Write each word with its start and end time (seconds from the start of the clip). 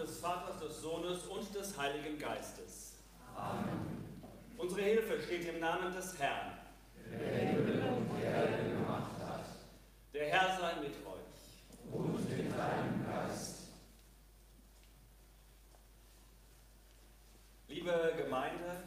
Des 0.00 0.18
Vaters, 0.18 0.58
des 0.58 0.80
Sohnes 0.80 1.26
und 1.26 1.54
des 1.54 1.76
Heiligen 1.76 2.18
Geistes. 2.18 2.94
Amen. 3.36 4.02
Unsere 4.56 4.80
Hilfe 4.80 5.20
steht 5.20 5.46
im 5.46 5.60
Namen 5.60 5.92
des 5.92 6.18
Herrn. 6.18 6.52
Der 7.10 7.38
Himmel 7.38 7.82
und 7.82 8.22
Erde 8.22 8.70
gemacht 8.70 9.10
hat. 9.22 9.44
Der 10.14 10.26
Herr 10.28 10.58
sei 10.58 10.80
mit 10.80 10.94
euch. 11.06 11.92
Und 11.92 12.14
mit 12.14 12.50
deinem 12.50 13.06
Geist. 13.06 13.68
Liebe 17.68 18.14
Gemeinde, 18.16 18.82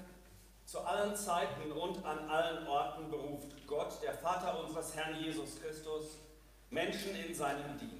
zu 0.65 0.80
allen 0.80 1.15
Zeiten 1.15 1.71
und 1.74 2.04
an 2.04 2.27
allen 2.27 2.65
Orten 2.68 3.12
beruft 3.12 3.68
Gott, 3.68 4.01
der 4.01 4.15
Vater 4.15 4.63
unseres 4.63 4.95
Herrn 4.95 5.24
Jesus 5.24 5.62
Christus, 5.62 6.18
Menschen 6.71 7.15
in 7.15 7.36
seinem 7.36 7.77
Dienst. 7.77 7.92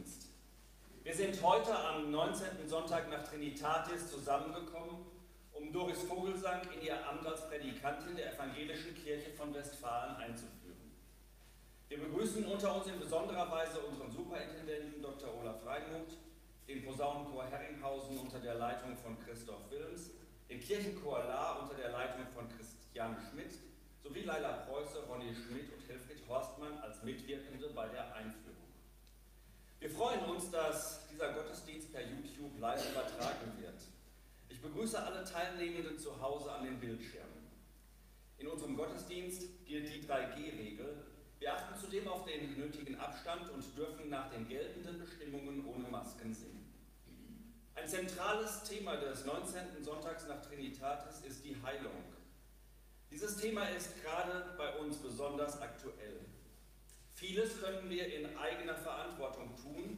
Wir 1.04 1.14
sind 1.14 1.44
heute 1.44 1.78
am 1.78 2.12
19. 2.12 2.66
Sonntag 2.66 3.10
nach 3.10 3.28
Trinitatis 3.28 4.10
zusammengekommen, 4.10 5.06
um 5.52 5.74
Doris 5.74 6.02
Vogelsang 6.04 6.62
in 6.74 6.86
ihr 6.86 6.96
Amt 7.06 7.28
als 7.28 7.46
Prädikantin 7.50 8.16
der 8.16 8.34
Evangelischen 8.34 8.96
Kirche 8.96 9.32
von 9.32 9.54
Westfalen 9.54 10.16
einzuführen. 10.16 10.94
Wir 11.90 12.00
begrüßen 12.00 12.46
unter 12.46 12.78
uns 12.78 12.88
in 12.88 13.02
besonderer 13.02 13.52
Weise 13.52 13.82
unseren 13.82 14.12
Superintendenten 14.12 15.02
Dr. 15.02 15.38
Olaf 15.42 15.66
Reinmuth, 15.66 16.16
den 16.70 16.86
Posaunenchor 16.86 17.48
Herringhausen 17.48 18.18
unter 18.20 18.40
der 18.40 18.56
Leitung 18.56 18.96
von 18.96 19.20
Christoph 19.26 19.70
Wilms, 19.72 20.12
den 20.50 20.62
Kirchenchor 20.62 21.26
La 21.26 21.60
unter 21.64 21.76
der 21.76 21.90
Leitung 21.90 22.28
von 22.34 22.48
Christiane 22.48 23.18
Schmidt 23.30 23.52
sowie 24.02 24.22
Leila 24.22 24.54
Preuße, 24.70 25.04
Ronny 25.10 25.36
Schmidt 25.36 25.70
und 25.74 25.86
Helfried 25.86 26.26
Horstmann 26.30 26.78
als 26.78 27.04
Mitwirkende 27.04 27.72
bei 27.76 27.90
der 27.90 28.16
Einführung. 28.16 28.43
Wir 29.84 29.90
freuen 29.90 30.24
uns, 30.24 30.50
dass 30.50 31.10
dieser 31.10 31.34
Gottesdienst 31.34 31.92
per 31.92 32.02
YouTube 32.08 32.58
live 32.58 32.90
übertragen 32.90 33.52
wird. 33.60 33.82
Ich 34.48 34.62
begrüße 34.62 34.98
alle 34.98 35.26
Teilnehmenden 35.26 36.00
zu 36.00 36.22
Hause 36.22 36.54
an 36.54 36.64
den 36.64 36.80
Bildschirmen. 36.80 37.52
In 38.38 38.48
unserem 38.48 38.78
Gottesdienst 38.78 39.42
gilt 39.66 39.94
die 39.94 40.08
3G-Regel. 40.08 41.04
Wir 41.38 41.54
achten 41.54 41.78
zudem 41.78 42.08
auf 42.08 42.24
den 42.24 42.58
nötigen 42.58 42.98
Abstand 42.98 43.50
und 43.50 43.78
dürfen 43.78 44.10
nach 44.10 44.32
den 44.32 44.48
geltenden 44.48 45.00
Bestimmungen 45.00 45.66
ohne 45.66 45.90
Masken 45.90 46.34
singen. 46.34 46.74
Ein 47.76 47.86
zentrales 47.86 48.64
Thema 48.64 48.96
des 48.96 49.26
19. 49.26 49.84
Sonntags 49.84 50.26
nach 50.30 50.42
Trinitatis 50.44 51.26
ist 51.28 51.44
die 51.44 51.58
Heilung. 51.62 52.06
Dieses 53.12 53.36
Thema 53.36 53.66
ist 53.66 54.02
gerade 54.02 54.56
bei 54.58 54.78
uns 54.78 54.96
besonders 54.96 55.60
aktuell. 55.60 56.22
Vieles 57.14 57.62
können 57.62 57.90
wir 57.90 58.14
in 58.14 58.38
eigener 58.38 58.76
Verantwortung 58.76 59.56
tun, 59.56 59.98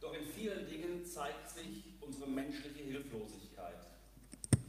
doch 0.00 0.14
in 0.14 0.24
vielen 0.24 0.66
Dingen 0.66 1.04
zeigt 1.04 1.50
sich 1.50 1.84
unsere 2.00 2.28
menschliche 2.28 2.82
Hilflosigkeit. 2.82 3.86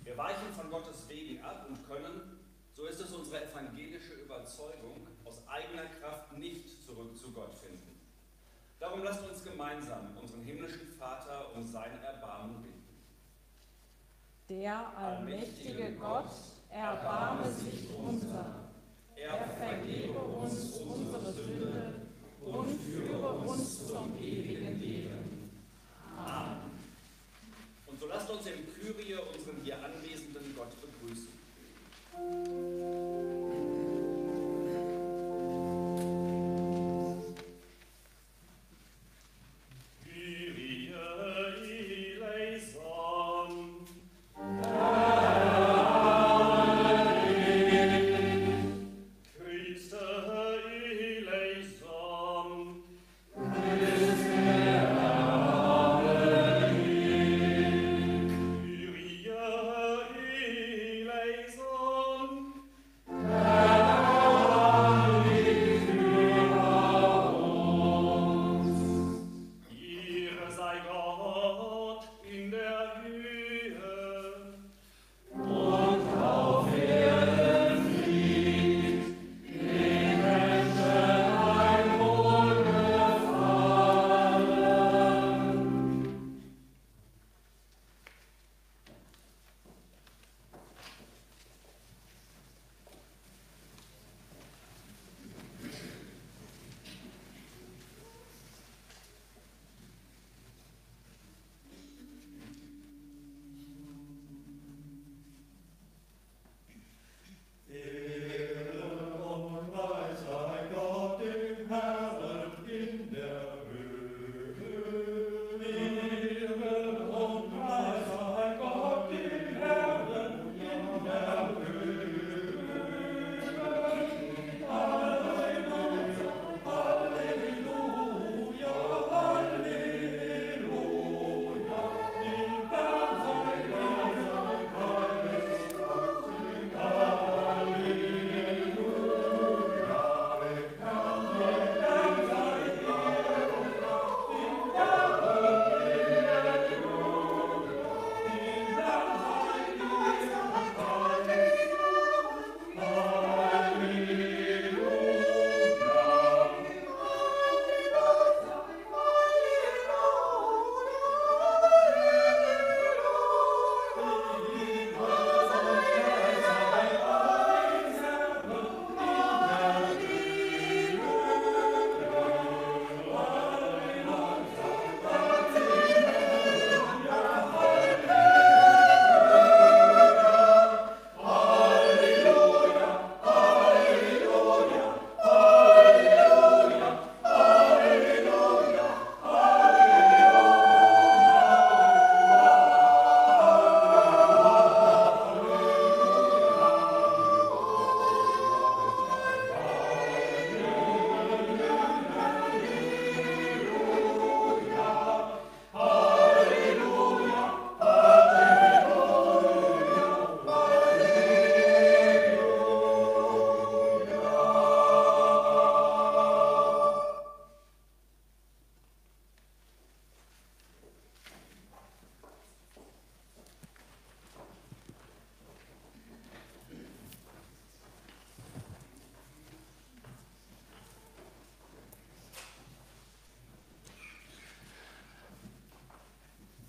Wir 0.03 0.17
weichen 0.17 0.51
von 0.53 0.69
Gottes 0.69 1.07
Wegen 1.07 1.41
ab 1.43 1.65
und 1.69 1.87
können, 1.87 2.39
so 2.73 2.85
ist 2.85 2.99
es 2.99 3.11
unsere 3.11 3.45
evangelische 3.45 4.13
Überzeugung, 4.15 5.07
aus 5.23 5.47
eigener 5.47 5.85
Kraft 5.85 6.37
nicht 6.37 6.83
zurück 6.83 7.17
zu 7.17 7.31
Gott 7.31 7.55
finden. 7.55 8.01
Darum 8.79 9.03
lasst 9.03 9.23
uns 9.23 9.43
gemeinsam 9.43 10.17
unseren 10.17 10.41
himmlischen 10.41 10.87
Vater 10.99 11.55
um 11.55 11.65
sein 11.65 12.01
Erbarmen 12.03 12.61
bitten. 12.63 12.83
Der 14.49 14.97
allmächtige 14.97 15.93
Gott 15.93 16.31
erbarme 16.69 17.49
sich 17.49 17.87
unser. 17.95 18.62
Er 19.15 19.47
vergebe 19.57 20.19
uns 20.19 20.79
unsere 20.79 21.31
Sünde 21.33 21.93
und 22.41 22.67
führe 22.81 23.29
uns 23.39 23.87
zum 23.87 24.17
ewigen 24.19 24.79
Leben. 24.79 25.49
Amen. 26.17 26.71
Und 27.87 27.99
so 27.99 28.07
lasst 28.07 28.29
uns 28.29 28.45
im 28.47 28.65
Kyrie 28.73 29.15
unseren 29.15 29.61
hier 29.63 29.77
anwesenden 29.83 30.55
Gott 30.55 30.71
begrüßen. 30.81 31.29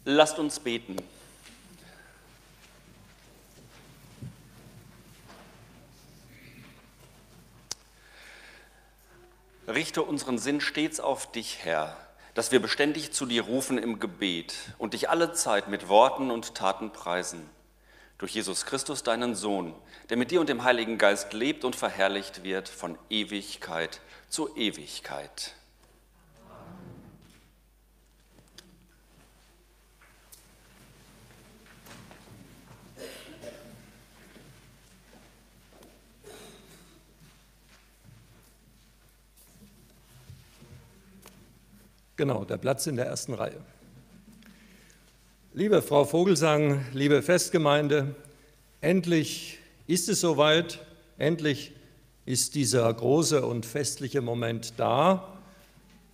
Lasst 0.06 0.38
uns 0.38 0.60
beten. 0.60 0.96
Richte 9.66 10.02
unseren 10.02 10.38
Sinn 10.38 10.60
stets 10.60 11.00
auf 11.00 11.32
dich, 11.32 11.60
Herr, 11.62 11.96
dass 12.34 12.52
wir 12.52 12.60
beständig 12.60 13.12
zu 13.12 13.24
dir 13.24 13.44
rufen 13.44 13.78
im 13.78 13.98
Gebet 13.98 14.54
und 14.76 14.92
dich 14.92 15.08
alle 15.08 15.32
Zeit 15.32 15.68
mit 15.68 15.88
Worten 15.88 16.30
und 16.30 16.54
Taten 16.54 16.92
preisen. 16.92 17.48
Durch 18.18 18.34
Jesus 18.34 18.66
Christus, 18.66 19.04
deinen 19.04 19.34
Sohn, 19.34 19.74
der 20.10 20.18
mit 20.18 20.30
dir 20.30 20.40
und 20.40 20.50
dem 20.50 20.64
Heiligen 20.64 20.98
Geist 20.98 21.32
lebt 21.32 21.64
und 21.64 21.76
verherrlicht 21.76 22.44
wird 22.44 22.68
von 22.68 22.98
Ewigkeit 23.08 24.02
zu 24.28 24.54
Ewigkeit. 24.54 25.54
Genau, 42.16 42.44
der 42.44 42.58
Platz 42.58 42.86
in 42.86 42.94
der 42.94 43.06
ersten 43.06 43.34
Reihe. 43.34 43.58
Liebe 45.52 45.82
Frau 45.82 46.04
Vogelsang, 46.04 46.84
liebe 46.92 47.22
Festgemeinde, 47.22 48.14
endlich 48.80 49.58
ist 49.88 50.08
es 50.08 50.20
soweit, 50.20 50.78
endlich 51.18 51.72
ist 52.24 52.54
dieser 52.54 52.92
große 52.94 53.44
und 53.44 53.66
festliche 53.66 54.20
Moment 54.20 54.74
da. 54.76 55.26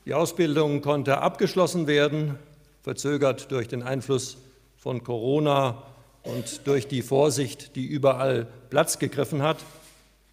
Die 0.07 0.15
Ausbildung 0.15 0.81
konnte 0.81 1.19
abgeschlossen 1.19 1.87
werden, 1.87 2.39
verzögert 2.83 3.51
durch 3.51 3.69
den 3.69 3.83
Einfluss 3.83 4.39
von 4.79 5.05
Corona 5.05 5.83
und 6.23 6.67
durch 6.67 6.89
die 6.89 7.03
Vorsicht, 7.03 7.77
die 7.77 7.85
überall 7.85 8.47
Platz 8.71 8.99
gegriffen 8.99 9.43
hat. 9.43 9.59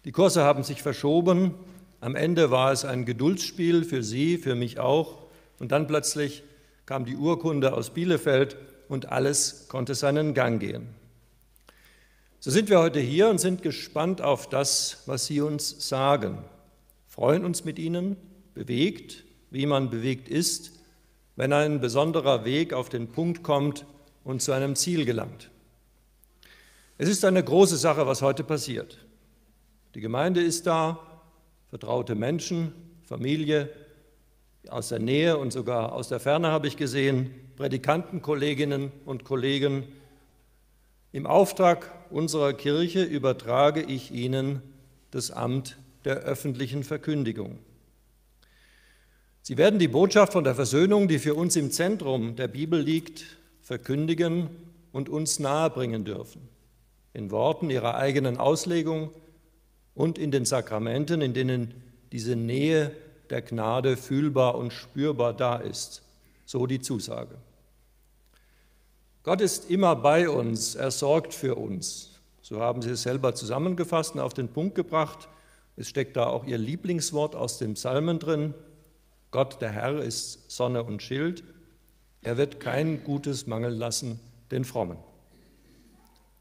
Die 0.06 0.12
Kurse 0.12 0.44
haben 0.44 0.62
sich 0.62 0.80
verschoben. 0.80 1.52
Am 2.00 2.16
Ende 2.16 2.50
war 2.50 2.72
es 2.72 2.86
ein 2.86 3.04
Geduldsspiel 3.04 3.84
für 3.84 4.02
Sie, 4.02 4.38
für 4.38 4.54
mich 4.54 4.78
auch. 4.78 5.27
Und 5.58 5.72
dann 5.72 5.86
plötzlich 5.86 6.42
kam 6.86 7.04
die 7.04 7.16
Urkunde 7.16 7.74
aus 7.74 7.90
Bielefeld 7.90 8.56
und 8.88 9.06
alles 9.06 9.66
konnte 9.68 9.94
seinen 9.94 10.34
Gang 10.34 10.60
gehen. 10.60 10.88
So 12.40 12.50
sind 12.50 12.70
wir 12.70 12.78
heute 12.78 13.00
hier 13.00 13.28
und 13.28 13.38
sind 13.38 13.62
gespannt 13.62 14.22
auf 14.22 14.48
das, 14.48 15.02
was 15.06 15.26
Sie 15.26 15.40
uns 15.40 15.88
sagen. 15.88 16.38
Freuen 17.06 17.44
uns 17.44 17.64
mit 17.64 17.78
Ihnen, 17.78 18.16
bewegt, 18.54 19.24
wie 19.50 19.66
man 19.66 19.90
bewegt 19.90 20.28
ist, 20.28 20.72
wenn 21.36 21.52
ein 21.52 21.80
besonderer 21.80 22.44
Weg 22.44 22.72
auf 22.72 22.88
den 22.88 23.08
Punkt 23.08 23.42
kommt 23.42 23.86
und 24.24 24.40
zu 24.40 24.52
einem 24.52 24.76
Ziel 24.76 25.04
gelangt. 25.04 25.50
Es 26.96 27.08
ist 27.08 27.24
eine 27.24 27.42
große 27.42 27.76
Sache, 27.76 28.06
was 28.06 28.22
heute 28.22 28.44
passiert. 28.44 28.98
Die 29.94 30.00
Gemeinde 30.00 30.42
ist 30.42 30.66
da, 30.66 30.98
vertraute 31.70 32.14
Menschen, 32.14 32.72
Familie, 33.04 33.70
aus 34.68 34.88
der 34.88 34.98
Nähe 34.98 35.36
und 35.38 35.52
sogar 35.52 35.92
aus 35.92 36.08
der 36.08 36.20
Ferne 36.20 36.48
habe 36.48 36.66
ich 36.66 36.76
gesehen, 36.76 37.30
Predikantenkolleginnen 37.56 38.92
und 39.04 39.24
Kollegen. 39.24 39.84
Im 41.12 41.26
Auftrag 41.26 41.90
unserer 42.10 42.52
Kirche 42.52 43.02
übertrage 43.02 43.82
ich 43.82 44.12
Ihnen 44.12 44.62
das 45.10 45.30
Amt 45.30 45.78
der 46.04 46.18
öffentlichen 46.18 46.84
Verkündigung. 46.84 47.58
Sie 49.42 49.56
werden 49.56 49.78
die 49.78 49.88
Botschaft 49.88 50.34
von 50.34 50.44
der 50.44 50.54
Versöhnung, 50.54 51.08
die 51.08 51.18
für 51.18 51.34
uns 51.34 51.56
im 51.56 51.70
Zentrum 51.70 52.36
der 52.36 52.48
Bibel 52.48 52.80
liegt, 52.80 53.24
verkündigen 53.62 54.50
und 54.92 55.08
uns 55.08 55.38
nahebringen 55.38 56.04
dürfen. 56.04 56.48
In 57.14 57.30
Worten 57.30 57.70
ihrer 57.70 57.94
eigenen 57.94 58.36
Auslegung 58.36 59.10
und 59.94 60.18
in 60.18 60.30
den 60.30 60.44
Sakramenten, 60.44 61.22
in 61.22 61.32
denen 61.32 61.74
diese 62.12 62.36
Nähe 62.36 62.92
der 63.30 63.42
Gnade 63.42 63.96
fühlbar 63.96 64.54
und 64.56 64.72
spürbar 64.72 65.34
da 65.34 65.56
ist. 65.56 66.02
So 66.44 66.66
die 66.66 66.80
Zusage. 66.80 67.36
Gott 69.22 69.40
ist 69.40 69.70
immer 69.70 69.96
bei 69.96 70.28
uns, 70.28 70.74
er 70.74 70.90
sorgt 70.90 71.34
für 71.34 71.56
uns. 71.56 72.20
So 72.40 72.60
haben 72.60 72.80
Sie 72.80 72.90
es 72.90 73.02
selber 73.02 73.34
zusammengefasst 73.34 74.14
und 74.14 74.20
auf 74.20 74.32
den 74.32 74.48
Punkt 74.48 74.74
gebracht. 74.74 75.28
Es 75.76 75.88
steckt 75.88 76.16
da 76.16 76.26
auch 76.26 76.44
Ihr 76.44 76.56
Lieblingswort 76.56 77.36
aus 77.36 77.58
dem 77.58 77.74
Psalmen 77.74 78.18
drin. 78.18 78.54
Gott, 79.30 79.60
der 79.60 79.70
Herr, 79.70 80.02
ist 80.02 80.50
Sonne 80.50 80.82
und 80.82 81.02
Schild. 81.02 81.44
Er 82.22 82.38
wird 82.38 82.58
kein 82.60 83.04
Gutes 83.04 83.46
mangeln 83.46 83.74
lassen 83.74 84.18
den 84.50 84.64
Frommen. 84.64 84.96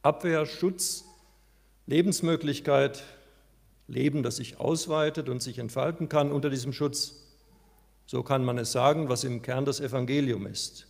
Abwehr, 0.01 0.45
Schutz, 0.45 1.03
Lebensmöglichkeit, 1.87 3.03
Leben, 3.87 4.23
das 4.23 4.37
sich 4.37 4.59
ausweitet 4.59 5.29
und 5.29 5.41
sich 5.41 5.59
entfalten 5.59 6.09
kann 6.09 6.31
unter 6.31 6.49
diesem 6.49 6.73
Schutz. 6.73 7.23
So 8.05 8.23
kann 8.23 8.43
man 8.43 8.57
es 8.57 8.71
sagen, 8.71 9.09
was 9.09 9.23
im 9.23 9.41
Kern 9.41 9.65
das 9.65 9.79
Evangelium 9.79 10.45
ist. 10.45 10.87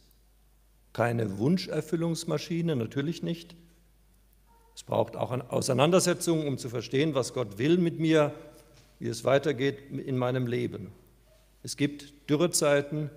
Keine 0.93 1.37
Wunscherfüllungsmaschine, 1.37 2.75
natürlich 2.75 3.23
nicht. 3.23 3.55
Es 4.75 4.83
braucht 4.83 5.15
auch 5.15 5.31
eine 5.31 5.51
Auseinandersetzung, 5.51 6.47
um 6.47 6.57
zu 6.57 6.69
verstehen, 6.69 7.15
was 7.15 7.33
Gott 7.33 7.57
will 7.57 7.77
mit 7.77 7.99
mir, 7.99 8.33
wie 8.99 9.07
es 9.07 9.23
weitergeht 9.23 9.91
in 9.91 10.17
meinem 10.17 10.47
Leben. 10.47 10.91
Es 11.63 11.77
gibt 11.77 12.29
Dürrezeiten, 12.29 13.09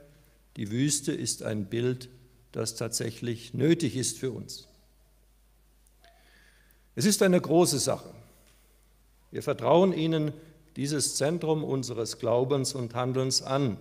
die 0.57 0.71
Wüste 0.71 1.13
ist 1.13 1.43
ein 1.43 1.67
Bild, 1.67 2.09
das 2.53 2.75
tatsächlich 2.75 3.55
nötig 3.55 3.97
ist 3.97 4.19
für 4.19 4.31
uns. 4.31 4.69
Es 6.95 7.05
ist 7.05 7.23
eine 7.23 7.41
große 7.41 7.79
Sache. 7.79 8.13
Wir 9.31 9.43
vertrauen 9.43 9.93
Ihnen 9.93 10.33
dieses 10.77 11.17
Zentrum 11.17 11.65
unseres 11.65 12.19
Glaubens 12.19 12.75
und 12.75 12.95
Handelns 12.95 13.43
an. 13.43 13.77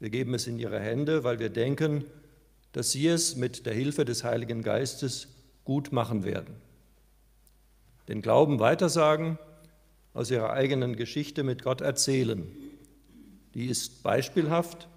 Wir 0.00 0.10
geben 0.10 0.34
es 0.34 0.46
in 0.46 0.58
Ihre 0.58 0.78
Hände, 0.78 1.24
weil 1.24 1.38
wir 1.38 1.48
denken, 1.48 2.04
dass 2.72 2.92
Sie 2.92 3.06
es 3.08 3.36
mit 3.36 3.66
der 3.66 3.74
Hilfe 3.74 4.04
des 4.04 4.24
Heiligen 4.24 4.62
Geistes 4.62 5.28
gut 5.64 5.92
machen 5.92 6.24
werden. 6.24 6.54
Den 8.08 8.22
Glauben 8.22 8.60
weitersagen, 8.60 9.38
aus 10.14 10.30
Ihrer 10.30 10.50
eigenen 10.50 10.96
Geschichte 10.96 11.42
mit 11.42 11.62
Gott 11.62 11.80
erzählen. 11.80 12.46
Die 13.54 13.66
ist 13.66 14.02
beispielhaft. 14.02 14.88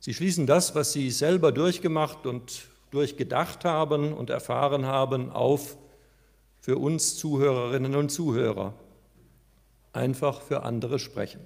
Sie 0.00 0.14
schließen 0.14 0.46
das, 0.46 0.74
was 0.74 0.92
Sie 0.92 1.10
selber 1.10 1.52
durchgemacht 1.52 2.26
und 2.26 2.68
durchgedacht 2.90 3.64
haben 3.64 4.12
und 4.12 4.30
erfahren 4.30 4.86
haben, 4.86 5.30
auf 5.30 5.76
für 6.68 6.76
uns 6.76 7.16
Zuhörerinnen 7.16 7.96
und 7.96 8.10
Zuhörer. 8.10 8.74
Einfach 9.94 10.42
für 10.42 10.64
andere 10.64 10.98
sprechen. 10.98 11.40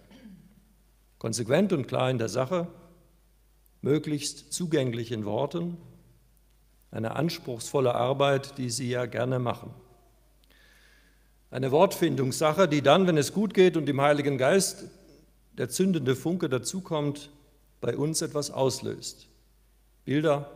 Konsequent 1.21 1.73
und 1.73 1.87
klar 1.87 2.11
in 2.11 2.19
der 2.19 2.29
Sache, 2.29 2.67
möglichst 3.83 4.53
zugänglich 4.53 5.13
in 5.13 5.25
Worten, 5.25 5.77
eine 6.91 7.15
anspruchsvolle 7.15 7.95
Arbeit, 7.95 8.59
die 8.59 8.69
Sie 8.69 8.91
ja 8.91 9.07
gerne 9.07 9.39
machen. 9.39 9.71
Eine 11.53 11.71
Wortfindungssache, 11.71 12.67
die 12.67 12.83
dann, 12.83 13.07
wenn 13.07 13.17
es 13.17 13.33
gut 13.33 13.55
geht 13.55 13.77
und 13.77 13.87
dem 13.87 14.01
Heiligen 14.01 14.39
Geist 14.39 14.87
der 15.57 15.69
zündende 15.69 16.17
Funke 16.17 16.49
dazukommt, 16.49 17.31
bei 17.81 17.97
uns 17.97 18.23
etwas 18.23 18.51
auslöst. 18.51 19.29
Bilder, 20.05 20.51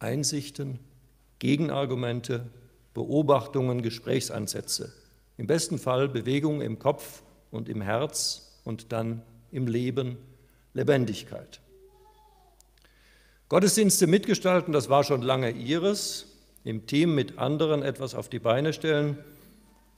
Einsichten, 0.00 0.80
Gegenargumente, 1.38 2.50
Beobachtungen, 2.94 3.82
Gesprächsansätze. 3.82 4.92
Im 5.36 5.46
besten 5.46 5.78
Fall 5.78 6.08
Bewegung 6.08 6.60
im 6.60 6.78
Kopf 6.78 7.22
und 7.50 7.68
im 7.68 7.80
Herz 7.80 8.60
und 8.64 8.92
dann 8.92 9.22
im 9.52 9.66
Leben 9.66 10.18
Lebendigkeit. 10.74 11.60
Gottesdienste 13.48 14.06
mitgestalten, 14.06 14.72
das 14.72 14.88
war 14.88 15.02
schon 15.02 15.22
lange 15.22 15.50
ihres. 15.50 16.26
Im 16.62 16.86
Team 16.86 17.14
mit 17.14 17.38
anderen 17.38 17.82
etwas 17.82 18.14
auf 18.14 18.28
die 18.28 18.38
Beine 18.38 18.72
stellen. 18.72 19.18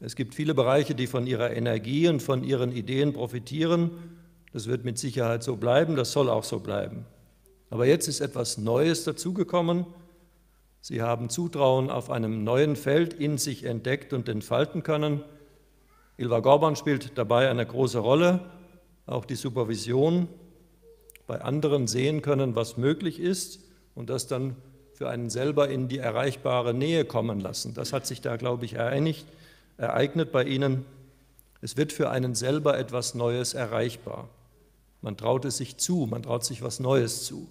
Es 0.01 0.17
gibt 0.17 0.35
viele 0.35 0.55
Bereiche, 0.55 0.95
die 0.95 1.07
von 1.07 1.27
ihrer 1.27 1.51
Energie 1.51 2.09
und 2.09 2.23
von 2.23 2.45
ihren 2.45 2.73
Ideen 2.73 3.13
profitieren. 3.13 3.91
Das 4.53 4.67
wird 4.67 4.85
mit 4.85 4.99
Sicherheit 4.99 5.43
so 5.43 5.57
bleiben, 5.57 5.97
das 5.97 6.13
soll 6.13 6.31
auch 6.31 6.45
so 6.45 6.61
bleiben. 6.61 7.05
Aber 7.69 7.87
jetzt 7.87 8.07
ist 8.07 8.21
etwas 8.21 8.59
Neues 8.59 9.05
dazugekommen 9.05 9.87
Sie 10.85 11.01
haben 11.01 11.31
Zutrauen 11.31 11.91
auf 11.91 12.11
einem 12.11 12.43
neuen 12.43 12.75
Feld 12.75 13.15
in 13.15 13.39
sich 13.39 13.63
entdeckt 13.63 14.13
und 14.13 14.29
entfalten 14.29 14.83
können. 14.83 15.23
Ilva 16.17 16.41
Gorban 16.41 16.75
spielt 16.75 17.17
dabei 17.17 17.49
eine 17.49 17.65
große 17.65 18.01
Rolle, 18.01 18.41
auch 19.07 19.25
die 19.25 19.37
Supervision, 19.37 20.27
bei 21.29 21.41
anderen 21.41 21.87
sehen 21.87 22.21
können, 22.21 22.57
was 22.57 22.77
möglich 22.77 23.21
ist 23.21 23.61
und 23.95 24.11
das 24.11 24.27
dann 24.27 24.57
für 24.93 25.09
einen 25.09 25.31
selber 25.31 25.69
in 25.69 25.87
die 25.87 25.99
erreichbare 25.99 26.75
Nähe 26.75 27.05
kommen 27.05 27.39
lassen. 27.39 27.75
Das 27.75 27.93
hat 27.93 28.05
sich 28.05 28.21
da, 28.21 28.37
glaube 28.37 28.65
ich, 28.65 28.75
ereinigt, 28.75 29.25
ereignet 29.77 30.33
bei 30.33 30.43
Ihnen. 30.43 30.85
Es 31.61 31.77
wird 31.77 31.93
für 31.93 32.11
einen 32.11 32.35
selber 32.35 32.77
etwas 32.77 33.15
Neues 33.15 33.55
erreichbar. 33.55 34.29
Man 35.01 35.17
traut 35.17 35.45
es 35.45 35.59
sich 35.59 35.77
zu, 35.77 36.09
man 36.11 36.25
traut 36.25 36.45
sich 36.45 36.61
was 36.61 36.81
Neues 36.81 37.25
zu. 37.25 37.47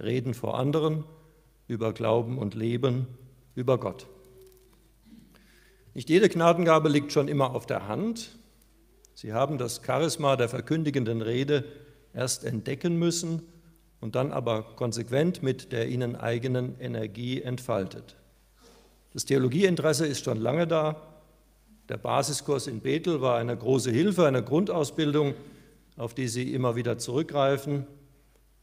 Reden 0.00 0.32
vor 0.32 0.56
anderen, 0.56 1.02
über 1.68 1.92
Glauben 1.92 2.38
und 2.38 2.54
Leben, 2.54 3.06
über 3.54 3.78
Gott. 3.78 4.06
Nicht 5.94 6.10
jede 6.10 6.28
Gnadengabe 6.28 6.88
liegt 6.88 7.12
schon 7.12 7.28
immer 7.28 7.54
auf 7.54 7.66
der 7.66 7.88
Hand. 7.88 8.36
Sie 9.14 9.32
haben 9.32 9.56
das 9.56 9.80
Charisma 9.84 10.36
der 10.36 10.48
verkündigenden 10.48 11.22
Rede 11.22 11.64
erst 12.12 12.44
entdecken 12.44 12.98
müssen 12.98 13.42
und 14.00 14.14
dann 14.14 14.30
aber 14.30 14.62
konsequent 14.76 15.42
mit 15.42 15.72
der 15.72 15.88
ihnen 15.88 16.16
eigenen 16.16 16.78
Energie 16.80 17.40
entfaltet. 17.40 18.16
Das 19.12 19.24
Theologieinteresse 19.24 20.06
ist 20.06 20.24
schon 20.24 20.38
lange 20.38 20.66
da. 20.66 21.00
Der 21.88 21.96
Basiskurs 21.96 22.66
in 22.66 22.80
Bethel 22.80 23.22
war 23.22 23.38
eine 23.38 23.56
große 23.56 23.90
Hilfe, 23.90 24.26
eine 24.26 24.42
Grundausbildung, 24.42 25.34
auf 25.96 26.12
die 26.12 26.28
Sie 26.28 26.52
immer 26.52 26.76
wieder 26.76 26.98
zurückgreifen. 26.98 27.86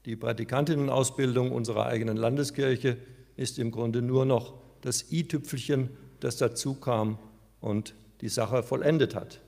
Die 0.05 0.15
Prädikantinnenausbildung 0.15 1.51
unserer 1.51 1.85
eigenen 1.85 2.17
Landeskirche 2.17 2.97
ist 3.37 3.57
im 3.57 3.71
Grunde 3.71 4.01
nur 4.01 4.25
noch 4.25 4.53
das 4.81 5.11
i-Tüpfelchen, 5.11 5.89
das 6.19 6.37
dazu 6.37 6.73
kam 6.73 7.17
und 7.61 7.95
die 8.21 8.29
Sache 8.29 8.63
vollendet 8.63 9.15
hat. 9.15 9.39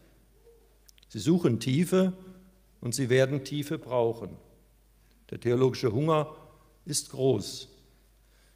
Sie 1.10 1.20
suchen 1.20 1.60
Tiefe 1.60 2.14
und 2.82 2.96
sie 2.96 3.10
werden 3.10 3.44
Tiefe 3.44 3.78
brauchen. 3.78 4.38
Der 5.30 5.40
theologische 5.40 5.92
Hunger 5.92 6.36
ist 6.86 7.12
groß. 7.12 7.70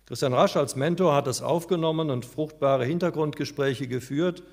Christian 0.05 0.33
Rasch 0.33 0.55
als 0.55 0.75
Mentor 0.75 1.13
hat 1.13 1.27
das 1.27 1.41
aufgenommen 1.41 2.09
und 2.09 2.25
fruchtbare 2.25 2.85
Hintergrundgespräche 2.85 3.87
geführt 3.87 4.43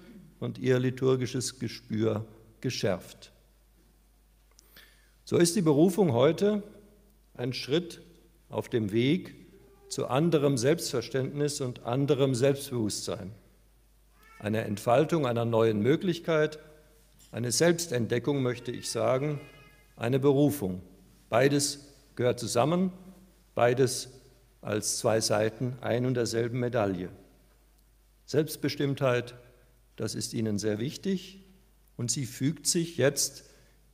und 0.40 0.59
ihr 0.59 0.78
liturgisches 0.78 1.59
Gespür 1.59 2.26
geschärft. 2.61 3.32
So 5.24 5.38
ist 5.38 5.56
die 5.56 5.62
Berufung 5.62 6.12
heute 6.12 6.62
ein 7.37 7.53
Schritt 7.53 8.03
auf 8.49 8.68
dem 8.68 8.92
Weg 8.92 9.35
zu 9.88 10.09
anderem 10.09 10.57
Selbstverständnis 10.57 11.61
und 11.61 11.85
anderem 11.85 12.35
Selbstbewusstsein, 12.35 13.33
eine 14.38 14.64
Entfaltung 14.64 15.27
einer 15.27 15.44
neuen 15.44 15.81
Möglichkeit, 15.81 16.59
eine 17.31 17.53
Selbstentdeckung, 17.53 18.42
möchte 18.42 18.72
ich 18.72 18.90
sagen, 18.90 19.40
eine 19.96 20.18
Berufung. 20.18 20.83
Beides 21.29 21.94
gehört 22.14 22.40
zusammen, 22.40 22.92
beides 23.55 24.11
als 24.61 24.99
zwei 24.99 25.20
Seiten 25.20 25.77
ein 25.81 26.07
und 26.07 26.14
derselben 26.14 26.61
Medaille. 26.61 27.09
Selbstbestimmtheit, 28.27 29.35
das 29.94 30.14
ist 30.14 30.35
ihnen 30.35 30.59
sehr 30.59 30.79
wichtig 30.79 31.44
und 31.96 32.11
sie 32.11 32.27
fügt 32.27 32.66
sich 32.66 32.96
jetzt 32.96 33.44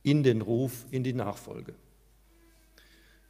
in 0.01 0.23
den 0.23 0.41
Ruf, 0.41 0.85
in 0.91 1.03
die 1.03 1.13
Nachfolge. 1.13 1.75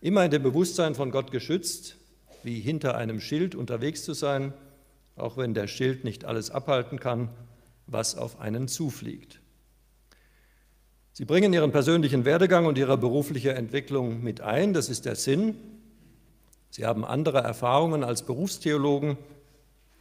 Immer 0.03 0.25
in 0.25 0.31
dem 0.31 0.43
Bewusstsein 0.43 0.93
von 0.93 1.09
Gott 1.09 1.31
geschützt, 1.31 1.97
wie 2.43 2.59
hinter 2.59 2.95
einem 2.95 3.19
Schild 3.19 3.55
unterwegs 3.55 4.03
zu 4.03 4.13
sein, 4.13 4.53
auch 5.15 5.37
wenn 5.37 5.55
der 5.55 5.67
Schild 5.67 6.03
nicht 6.03 6.25
alles 6.25 6.51
abhalten 6.51 6.99
kann, 6.99 7.29
was 7.87 8.15
auf 8.15 8.39
einen 8.39 8.67
zufliegt. 8.67 9.39
Sie 11.13 11.25
bringen 11.25 11.53
ihren 11.53 11.71
persönlichen 11.71 12.25
Werdegang 12.25 12.67
und 12.67 12.77
ihre 12.77 12.97
berufliche 12.99 13.53
Entwicklung 13.53 14.23
mit 14.23 14.41
ein, 14.41 14.73
das 14.73 14.89
ist 14.89 15.05
der 15.05 15.15
Sinn 15.15 15.55
Sie 16.75 16.87
haben 16.87 17.05
andere 17.05 17.37
Erfahrungen 17.37 18.03
als 18.03 18.23
Berufstheologen. 18.23 19.17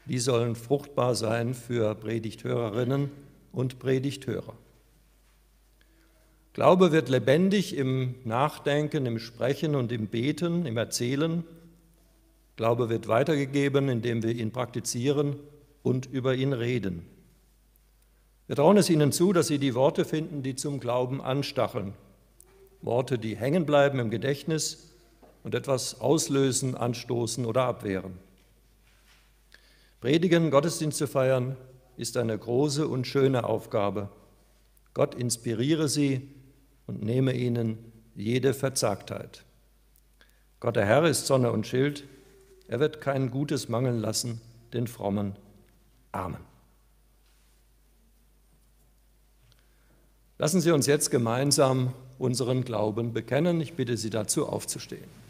Die 0.06 0.18
sollen 0.18 0.56
fruchtbar 0.56 1.14
sein 1.14 1.52
für 1.52 1.94
Predigthörerinnen 1.94 3.10
und 3.52 3.78
Predigthörer. 3.78 4.54
Glaube 6.52 6.92
wird 6.92 7.08
lebendig 7.08 7.74
im 7.74 8.14
Nachdenken, 8.24 9.06
im 9.06 9.18
Sprechen 9.18 9.74
und 9.74 9.90
im 9.90 10.08
Beten, 10.08 10.66
im 10.66 10.76
Erzählen. 10.76 11.44
Glaube 12.56 12.90
wird 12.90 13.08
weitergegeben, 13.08 13.88
indem 13.88 14.22
wir 14.22 14.34
ihn 14.34 14.52
praktizieren 14.52 15.36
und 15.82 16.04
über 16.04 16.34
ihn 16.34 16.52
reden. 16.52 17.06
Wir 18.48 18.56
trauen 18.56 18.76
es 18.76 18.90
Ihnen 18.90 19.12
zu, 19.12 19.32
dass 19.32 19.46
Sie 19.46 19.58
die 19.58 19.74
Worte 19.74 20.04
finden, 20.04 20.42
die 20.42 20.54
zum 20.54 20.78
Glauben 20.78 21.22
anstacheln. 21.22 21.94
Worte, 22.82 23.18
die 23.18 23.34
hängen 23.34 23.64
bleiben 23.64 23.98
im 23.98 24.10
Gedächtnis 24.10 24.92
und 25.44 25.54
etwas 25.54 26.02
auslösen, 26.02 26.74
anstoßen 26.74 27.46
oder 27.46 27.62
abwehren. 27.62 28.18
Predigen, 30.02 30.50
Gottesdienste 30.50 31.06
feiern, 31.06 31.56
ist 31.96 32.18
eine 32.18 32.36
große 32.36 32.86
und 32.88 33.06
schöne 33.06 33.44
Aufgabe. 33.44 34.10
Gott 34.92 35.14
inspiriere 35.14 35.88
sie 35.88 36.28
und 36.87 37.03
nehme 37.03 37.33
ihnen 37.35 37.79
jede 38.14 38.55
Verzagtheit. 38.55 39.45
Gott 40.61 40.77
der 40.77 40.87
Herr 40.87 41.05
ist 41.05 41.27
Sonne 41.27 41.51
und 41.53 41.66
Schild, 41.66 42.05
er 42.68 42.81
wird 42.81 43.01
kein 43.01 43.31
Gutes 43.31 43.68
mangeln 43.68 43.99
lassen, 43.99 44.40
den 44.73 44.87
frommen. 44.87 45.37
Amen. 46.12 46.40
Lassen 50.38 50.61
Sie 50.61 50.71
uns 50.71 50.87
jetzt 50.87 51.11
gemeinsam 51.11 51.92
unseren 52.18 52.64
Glauben 52.64 53.12
bekennen. 53.12 53.61
Ich 53.61 53.75
bitte 53.75 53.97
Sie 53.97 54.11
dazu 54.11 54.49
aufzustehen. 54.49 55.21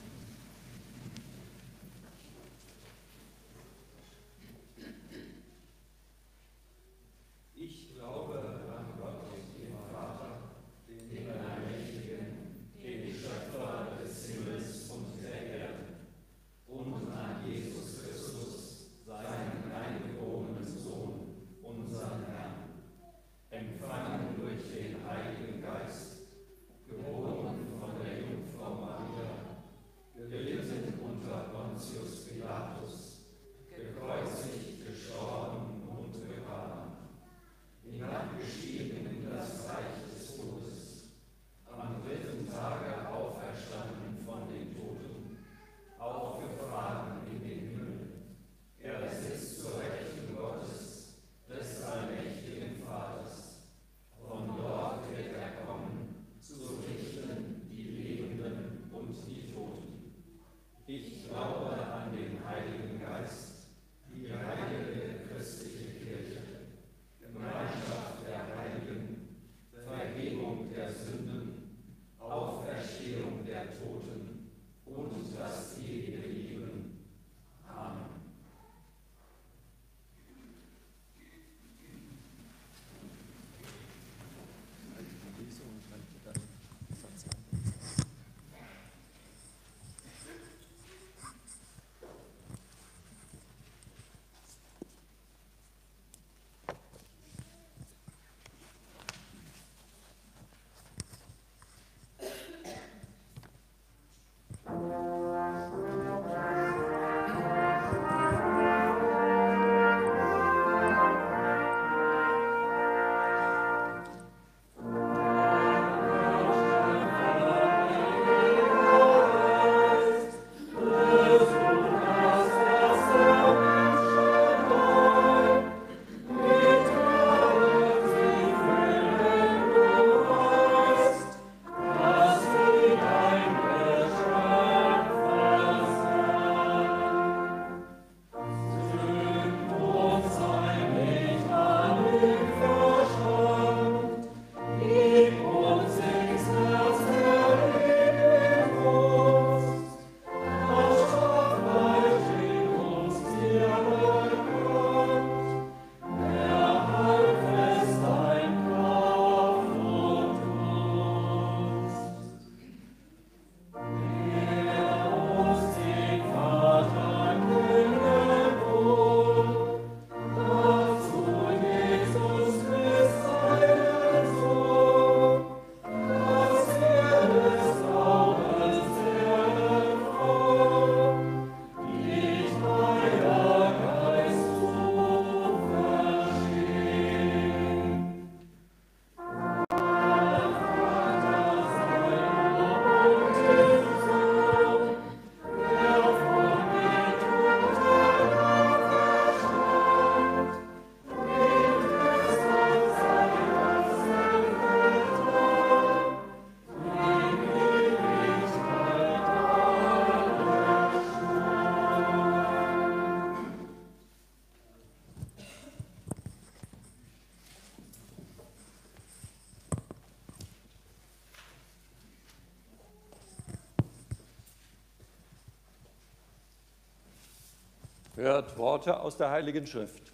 Hört 228.22 228.56
Worte 228.56 229.00
aus 229.00 229.16
der 229.16 229.30
Heiligen 229.30 229.66
Schrift. 229.66 230.12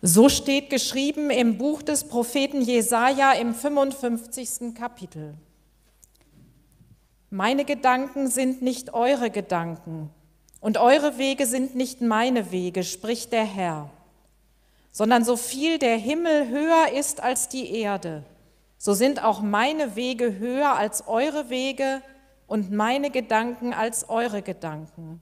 So 0.00 0.28
steht 0.28 0.70
geschrieben 0.70 1.30
im 1.30 1.58
Buch 1.58 1.82
des 1.82 2.04
Propheten 2.04 2.62
Jesaja 2.62 3.32
im 3.32 3.54
55. 3.54 4.74
Kapitel. 4.74 5.34
Meine 7.28 7.64
Gedanken 7.64 8.28
sind 8.28 8.62
nicht 8.62 8.94
eure 8.94 9.30
Gedanken 9.30 10.10
und 10.60 10.78
eure 10.78 11.18
Wege 11.18 11.44
sind 11.46 11.74
nicht 11.74 12.00
meine 12.00 12.52
Wege, 12.52 12.84
spricht 12.84 13.32
der 13.32 13.44
Herr, 13.44 13.90
sondern 14.92 15.24
so 15.24 15.36
viel 15.36 15.80
der 15.80 15.96
Himmel 15.96 16.48
höher 16.48 16.92
ist 16.92 17.20
als 17.20 17.48
die 17.48 17.74
Erde, 17.74 18.22
so 18.78 18.94
sind 18.94 19.22
auch 19.24 19.40
meine 19.40 19.96
Wege 19.96 20.38
höher 20.38 20.76
als 20.76 21.08
eure 21.08 21.50
Wege 21.50 22.00
und 22.46 22.70
meine 22.70 23.10
Gedanken 23.10 23.72
als 23.72 24.08
eure 24.08 24.42
Gedanken. 24.42 25.20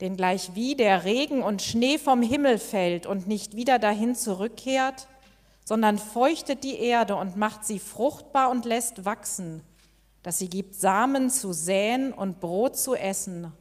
Denn 0.00 0.16
gleich 0.16 0.54
wie 0.54 0.74
der 0.74 1.04
Regen 1.04 1.42
und 1.42 1.62
Schnee 1.62 1.98
vom 1.98 2.22
Himmel 2.22 2.58
fällt 2.58 3.06
und 3.06 3.26
nicht 3.28 3.54
wieder 3.54 3.78
dahin 3.78 4.14
zurückkehrt, 4.14 5.06
sondern 5.64 5.98
feuchtet 5.98 6.64
die 6.64 6.78
Erde 6.78 7.16
und 7.16 7.36
macht 7.36 7.64
sie 7.64 7.78
fruchtbar 7.78 8.50
und 8.50 8.64
lässt 8.64 9.04
wachsen, 9.04 9.62
dass 10.22 10.38
sie 10.38 10.48
gibt 10.48 10.74
Samen 10.74 11.30
zu 11.30 11.52
säen 11.52 12.12
und 12.12 12.40
Brot 12.40 12.76
zu 12.76 12.94
essen. 12.94 13.52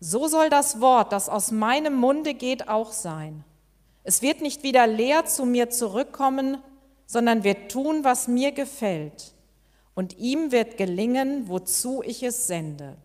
So 0.00 0.28
soll 0.28 0.50
das 0.50 0.80
Wort, 0.80 1.12
das 1.12 1.28
aus 1.28 1.50
meinem 1.50 1.94
Munde 1.94 2.34
geht, 2.34 2.68
auch 2.68 2.92
sein. 2.92 3.44
Es 4.02 4.20
wird 4.20 4.42
nicht 4.42 4.62
wieder 4.62 4.86
leer 4.86 5.24
zu 5.24 5.46
mir 5.46 5.70
zurückkommen, 5.70 6.58
sondern 7.06 7.42
wird 7.42 7.70
tun, 7.70 8.04
was 8.04 8.28
mir 8.28 8.52
gefällt. 8.52 9.33
Und 9.94 10.18
ihm 10.18 10.50
wird 10.50 10.76
gelingen, 10.76 11.48
wozu 11.48 12.02
ich 12.04 12.22
es 12.22 12.46
sende. 12.46 12.96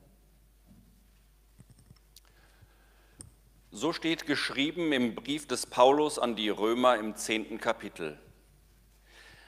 So 3.72 3.94
steht 3.94 4.26
geschrieben 4.26 4.92
im 4.92 5.14
Brief 5.14 5.48
des 5.48 5.68
Paulus 5.68 6.18
an 6.18 6.36
die 6.36 6.50
Römer 6.50 6.98
im 6.98 7.16
zehnten 7.16 7.60
Kapitel. 7.60 8.18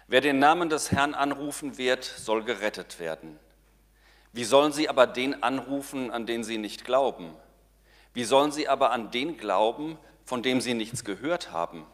Wer 0.07 0.21
den 0.21 0.39
Namen 0.39 0.69
des 0.69 0.91
Herrn 0.91 1.15
anrufen 1.15 1.77
wird, 1.77 2.03
soll 2.03 2.43
gerettet 2.43 2.99
werden. 2.99 3.39
Wie 4.33 4.43
sollen 4.43 4.73
sie 4.73 4.87
aber 4.87 5.07
den 5.07 5.41
anrufen, 5.41 6.11
an 6.11 6.25
den 6.25 6.43
sie 6.43 6.57
nicht 6.57 6.85
glauben? 6.85 7.33
Wie 8.13 8.23
sollen 8.23 8.51
sie 8.51 8.67
aber 8.67 8.91
an 8.91 9.09
den 9.09 9.37
glauben, 9.37 9.97
von 10.23 10.43
dem 10.43 10.61
sie 10.61 10.73
nichts 10.73 11.03
gehört 11.03 11.51
haben? 11.51 11.85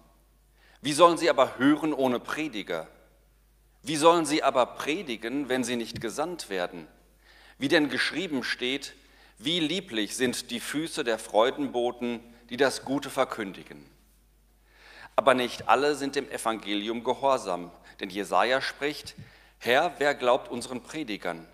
Wie 0.82 0.94
sollen 0.94 1.18
sie 1.18 1.30
aber 1.30 1.58
hören 1.58 1.94
ohne 1.94 2.20
Prediger? 2.20 2.88
Wie 3.88 3.96
sollen 3.96 4.26
sie 4.26 4.44
aber 4.44 4.66
predigen, 4.66 5.48
wenn 5.48 5.64
sie 5.64 5.78
nicht 5.78 6.02
gesandt 6.02 6.50
werden? 6.50 6.90
Wie 7.58 7.70
denn 7.70 7.88
geschrieben 7.88 8.44
steht, 8.44 8.94
wie 9.38 9.62
lieblich 9.62 10.18
sind 10.18 10.52
die 10.52 10.60
Füße 10.60 11.06
der 11.06 11.18
Freudenboten, 11.18 12.20
die 12.50 12.58
das 12.58 12.84
Gute 12.84 13.10
verkündigen. 13.10 13.86
Aber 15.16 15.34
nicht 15.34 15.70
alle 15.70 15.96
sind 15.96 16.18
dem 16.18 16.30
Evangelium 16.30 17.06
gehorsam, 17.06 17.72
denn 18.02 18.10
Jesaja 18.10 18.60
spricht: 18.60 19.16
Herr, 19.58 19.94
wer 20.00 20.16
glaubt 20.16 20.52
unseren 20.52 20.84
Predigern? 20.84 21.48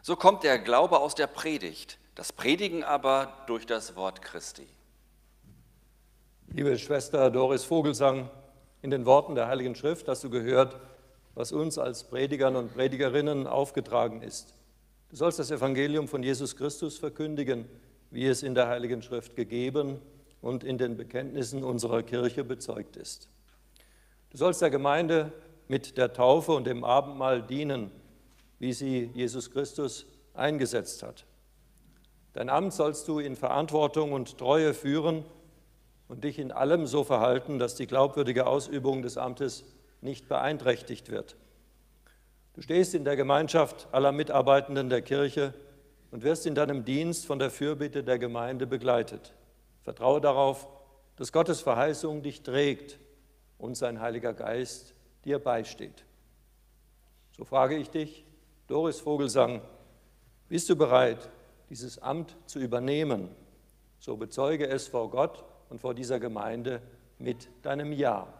So 0.00 0.16
kommt 0.16 0.44
der 0.44 0.58
Glaube 0.58 0.98
aus 0.98 1.14
der 1.14 1.26
Predigt, 1.26 1.98
das 2.14 2.32
Predigen 2.32 2.84
aber 2.84 3.44
durch 3.48 3.66
das 3.66 3.96
Wort 3.96 4.22
Christi. 4.22 4.66
Liebe 6.48 6.78
Schwester 6.78 7.30
Doris 7.30 7.64
Vogelsang, 7.64 8.30
in 8.80 8.90
den 8.90 9.04
Worten 9.04 9.34
der 9.34 9.48
Heiligen 9.48 9.74
Schrift 9.74 10.08
hast 10.08 10.24
du 10.24 10.30
gehört, 10.30 10.80
was 11.36 11.52
uns 11.52 11.78
als 11.78 12.04
Predigern 12.04 12.56
und 12.56 12.74
Predigerinnen 12.74 13.46
aufgetragen 13.46 14.22
ist. 14.22 14.54
Du 15.10 15.16
sollst 15.16 15.38
das 15.38 15.50
Evangelium 15.50 16.08
von 16.08 16.22
Jesus 16.22 16.56
Christus 16.56 16.98
verkündigen, 16.98 17.66
wie 18.10 18.26
es 18.26 18.42
in 18.42 18.54
der 18.54 18.68
Heiligen 18.68 19.02
Schrift 19.02 19.36
gegeben 19.36 20.00
und 20.40 20.64
in 20.64 20.78
den 20.78 20.96
Bekenntnissen 20.96 21.62
unserer 21.62 22.02
Kirche 22.02 22.42
bezeugt 22.42 22.96
ist. 22.96 23.28
Du 24.30 24.38
sollst 24.38 24.62
der 24.62 24.70
Gemeinde 24.70 25.30
mit 25.68 25.98
der 25.98 26.14
Taufe 26.14 26.52
und 26.52 26.66
dem 26.66 26.84
Abendmahl 26.84 27.42
dienen, 27.42 27.90
wie 28.58 28.72
sie 28.72 29.10
Jesus 29.12 29.50
Christus 29.50 30.06
eingesetzt 30.32 31.02
hat. 31.02 31.26
Dein 32.32 32.48
Amt 32.48 32.72
sollst 32.72 33.08
du 33.08 33.18
in 33.18 33.36
Verantwortung 33.36 34.12
und 34.12 34.38
Treue 34.38 34.72
führen 34.72 35.22
und 36.08 36.24
dich 36.24 36.38
in 36.38 36.50
allem 36.50 36.86
so 36.86 37.04
verhalten, 37.04 37.58
dass 37.58 37.74
die 37.74 37.86
glaubwürdige 37.86 38.46
Ausübung 38.46 39.02
des 39.02 39.18
Amtes 39.18 39.64
nicht 40.00 40.28
beeinträchtigt 40.28 41.10
wird. 41.10 41.36
Du 42.54 42.62
stehst 42.62 42.94
in 42.94 43.04
der 43.04 43.16
Gemeinschaft 43.16 43.88
aller 43.92 44.12
Mitarbeitenden 44.12 44.88
der 44.88 45.02
Kirche 45.02 45.52
und 46.10 46.22
wirst 46.22 46.46
in 46.46 46.54
deinem 46.54 46.84
Dienst 46.84 47.26
von 47.26 47.38
der 47.38 47.50
Fürbitte 47.50 48.02
der 48.02 48.18
Gemeinde 48.18 48.66
begleitet. 48.66 49.34
Vertraue 49.82 50.20
darauf, 50.20 50.68
dass 51.16 51.32
Gottes 51.32 51.60
Verheißung 51.60 52.22
dich 52.22 52.42
trägt 52.42 52.98
und 53.58 53.76
sein 53.76 54.00
Heiliger 54.00 54.32
Geist 54.32 54.94
dir 55.24 55.38
beisteht. 55.38 56.04
So 57.36 57.44
frage 57.44 57.76
ich 57.76 57.90
dich, 57.90 58.24
Doris 58.66 59.00
Vogelsang, 59.00 59.60
bist 60.48 60.68
du 60.70 60.76
bereit, 60.76 61.28
dieses 61.68 61.98
Amt 61.98 62.36
zu 62.46 62.58
übernehmen? 62.58 63.28
So 63.98 64.16
bezeuge 64.16 64.68
es 64.68 64.88
vor 64.88 65.10
Gott 65.10 65.44
und 65.68 65.80
vor 65.80 65.94
dieser 65.94 66.20
Gemeinde 66.20 66.80
mit 67.18 67.48
deinem 67.62 67.92
Ja. 67.92 68.32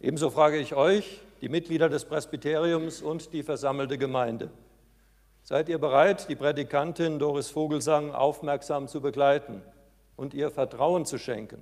Ebenso 0.00 0.30
frage 0.30 0.58
ich 0.58 0.74
euch, 0.74 1.20
die 1.40 1.48
Mitglieder 1.48 1.88
des 1.88 2.04
Presbyteriums 2.04 3.02
und 3.02 3.32
die 3.32 3.42
versammelte 3.42 3.98
Gemeinde. 3.98 4.50
Seid 5.42 5.68
ihr 5.68 5.78
bereit, 5.78 6.28
die 6.28 6.36
Predikantin 6.36 7.18
Doris 7.18 7.50
Vogelsang 7.50 8.12
aufmerksam 8.12 8.88
zu 8.88 9.00
begleiten 9.00 9.62
und 10.16 10.32
ihr 10.32 10.50
Vertrauen 10.50 11.04
zu 11.04 11.18
schenken? 11.18 11.60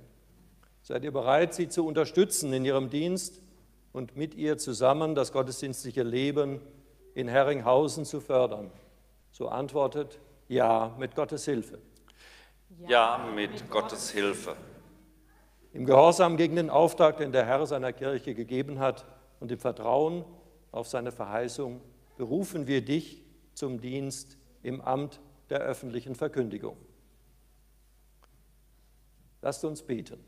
Seid 0.81 1.03
ihr 1.03 1.11
bereit, 1.11 1.53
sie 1.53 1.67
zu 1.67 1.85
unterstützen 1.85 2.53
in 2.53 2.65
ihrem 2.65 2.89
Dienst 2.89 3.41
und 3.91 4.15
mit 4.15 4.35
ihr 4.35 4.57
zusammen 4.57 5.15
das 5.15 5.31
gottesdienstliche 5.31 6.03
Leben 6.03 6.61
in 7.13 7.27
Herringhausen 7.27 8.05
zu 8.05 8.21
fördern? 8.21 8.71
So 9.31 9.49
antwortet 9.49 10.19
ja 10.47 10.95
mit 10.97 11.15
Gottes 11.15 11.45
Hilfe. 11.45 11.79
Ja, 12.87 13.29
mit 13.35 13.69
Gottes 13.69 14.11
Hilfe. 14.11 14.55
Im 15.73 15.85
Gehorsam 15.85 16.37
gegen 16.37 16.55
den 16.55 16.69
Auftrag, 16.69 17.17
den 17.17 17.31
der 17.31 17.47
Herr 17.47 17.65
seiner 17.65 17.93
Kirche 17.93 18.35
gegeben 18.35 18.79
hat 18.79 19.05
und 19.39 19.51
im 19.51 19.57
Vertrauen 19.57 20.23
auf 20.71 20.87
seine 20.87 21.11
Verheißung 21.11 21.81
berufen 22.15 22.67
wir 22.67 22.85
dich 22.85 23.23
zum 23.55 23.81
Dienst 23.81 24.37
im 24.61 24.81
Amt 24.81 25.19
der 25.49 25.59
öffentlichen 25.59 26.13
Verkündigung. 26.13 26.77
Lasst 29.41 29.65
uns 29.65 29.81
beten. 29.81 30.23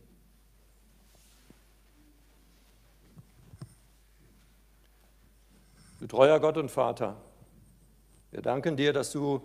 Du 5.99 6.07
treuer 6.07 6.39
Gott 6.39 6.57
und 6.57 6.69
Vater, 6.69 7.21
wir 8.31 8.41
danken 8.41 8.75
dir, 8.75 8.93
dass 8.93 9.11
du 9.11 9.41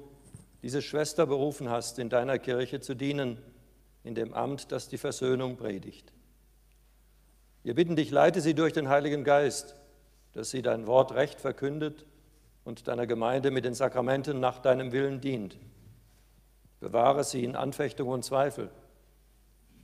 diese 0.62 0.82
Schwester 0.82 1.26
berufen 1.26 1.68
hast, 1.68 1.98
in 1.98 2.08
deiner 2.08 2.38
Kirche 2.38 2.80
zu 2.80 2.94
dienen 2.94 3.38
in 4.02 4.14
dem 4.14 4.32
Amt, 4.32 4.72
das 4.72 4.88
die 4.88 4.98
Versöhnung 4.98 5.56
predigt. 5.56 6.12
Wir 7.62 7.74
bitten 7.74 7.96
dich, 7.96 8.10
leite 8.10 8.40
sie 8.40 8.54
durch 8.54 8.72
den 8.72 8.88
Heiligen 8.88 9.24
Geist, 9.24 9.74
dass 10.32 10.50
sie 10.50 10.62
dein 10.62 10.86
Wort 10.86 11.12
recht 11.12 11.40
verkündet 11.40 12.06
und 12.64 12.88
deiner 12.88 13.06
Gemeinde 13.06 13.50
mit 13.50 13.64
den 13.64 13.74
Sakramenten 13.74 14.40
nach 14.40 14.60
deinem 14.60 14.92
Willen 14.92 15.20
dient. 15.20 15.58
Bewahre 16.78 17.24
sie 17.24 17.44
in 17.44 17.56
Anfechtung 17.56 18.08
und 18.08 18.24
Zweifel. 18.24 18.70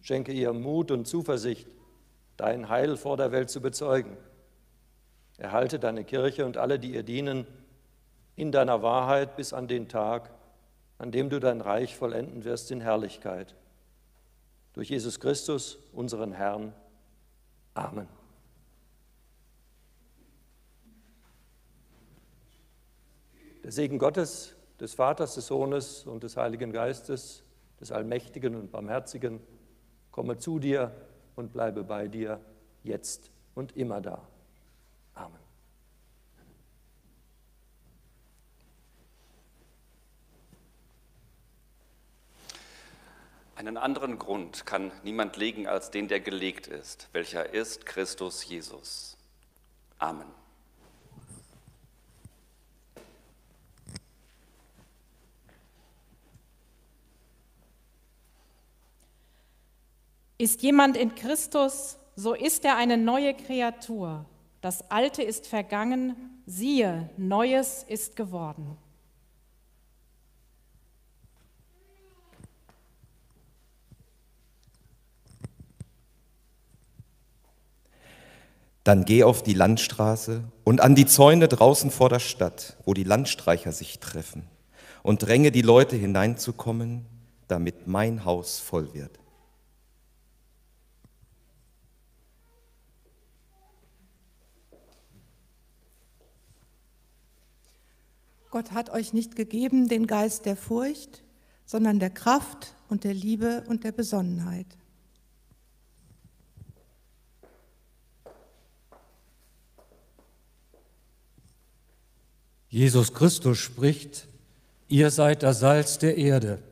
Schenke 0.01 0.33
ihr 0.33 0.53
Mut 0.55 0.91
und 0.91 1.07
Zuversicht, 1.07 1.69
dein 2.39 2.71
Heil 2.71 2.97
vor 2.97 3.19
der 3.19 3.33
Welt 3.33 3.51
zu 3.51 3.61
bezeugen. 3.61 4.17
Erhalte 5.37 5.79
deine 5.79 6.05
Kirche 6.05 6.47
und 6.47 6.57
alle, 6.57 6.79
die 6.79 6.95
ihr 6.95 7.03
dienen, 7.03 7.47
in 8.37 8.53
deiner 8.53 8.83
Wahrheit 8.83 9.37
bis 9.37 9.53
an 9.53 9.69
den 9.69 9.89
Tag, 9.89 10.31
an 10.97 11.11
dem 11.11 11.29
du 11.29 11.41
dein 11.41 11.61
Reich 11.61 11.95
vollenden 11.95 12.45
wirst 12.45 12.71
in 12.71 12.81
Herrlichkeit 12.81 13.55
durch 14.77 14.91
Jesus 14.91 15.19
Christus, 15.19 15.79
unseren 15.93 16.33
Herrn. 16.33 16.73
Amen. 17.73 18.07
Der 23.65 23.73
Segen 23.73 23.99
Gottes, 23.99 24.55
des 24.79 24.93
Vaters, 24.93 25.35
des 25.35 25.47
Sohnes 25.47 26.05
und 26.05 26.23
des 26.23 26.37
Heiligen 26.37 26.73
Geistes, 26.73 27.43
des 27.81 27.91
Allmächtigen 27.91 28.55
und 28.55 28.71
Barmherzigen, 28.71 29.41
komme 30.11 30.37
zu 30.37 30.59
dir 30.59 30.93
und 31.37 31.55
bleibe 31.55 31.83
bei 31.83 32.07
dir 32.07 32.39
jetzt 32.85 33.31
und 33.55 33.75
immer 33.79 34.03
da. 34.03 34.29
Amen. 35.15 35.46
Einen 43.67 43.79
anderen 43.79 44.21
Grund 44.21 44.65
kann 44.65 44.93
niemand 45.03 45.37
legen 45.37 45.67
als 45.67 45.91
den, 45.91 46.07
der 46.07 46.21
gelegt 46.21 46.69
ist, 46.69 47.09
welcher 47.13 47.53
ist 47.53 47.85
Christus 47.85 48.45
Jesus. 48.45 49.17
Amen. 49.99 50.29
Ist 60.39 60.63
jemand 60.63 60.97
in 60.97 61.17
Christus, 61.17 61.99
so 62.15 62.35
ist 62.35 62.65
er 62.65 62.77
eine 62.77 62.97
neue 62.97 63.35
Kreatur. 63.35 64.27
Das 64.61 64.93
Alte 64.93 65.25
ist 65.25 65.49
vergangen, 65.49 66.41
siehe, 66.47 67.11
Neues 67.17 67.83
ist 67.83 68.15
geworden. 68.15 68.79
Dann 78.87 79.05
geh 79.05 79.25
auf 79.25 79.43
die 79.43 79.53
Landstraße 79.53 80.45
und 80.63 80.81
an 80.81 80.95
die 80.95 81.07
Zäune 81.07 81.49
draußen 81.49 81.91
vor 81.91 82.09
der 82.09 82.21
Stadt, 82.21 82.77
wo 82.85 82.95
die 82.95 83.03
Landstreicher 83.03 83.73
sich 83.73 83.99
treffen, 83.99 84.45
und 85.03 85.25
dränge 85.25 85.51
die 85.51 85.63
Leute 85.63 85.97
hineinzukommen, 85.97 87.05
damit 87.49 87.89
mein 87.89 88.25
Haus 88.25 88.61
voll 88.61 88.95
wird. 88.95 89.19
Gott 98.53 98.71
hat 98.71 98.91
euch 98.91 99.13
nicht 99.13 99.35
gegeben 99.35 99.89
den 99.89 100.07
Geist 100.07 100.47
der 100.47 100.57
Furcht, 100.57 101.25
sondern 101.65 101.99
der 101.99 102.11
Kraft 102.11 102.77
und 102.89 103.03
der 103.03 103.15
Liebe 103.15 103.65
und 103.67 103.83
der 103.83 103.91
Besonnenheit. 103.91 104.69
Jesus 112.69 113.15
Christus 113.15 113.59
spricht, 113.59 114.27
ihr 114.89 115.11
seid 115.11 115.43
das 115.43 115.61
Salz 115.61 115.99
der 115.99 116.17
Erde, 116.17 116.63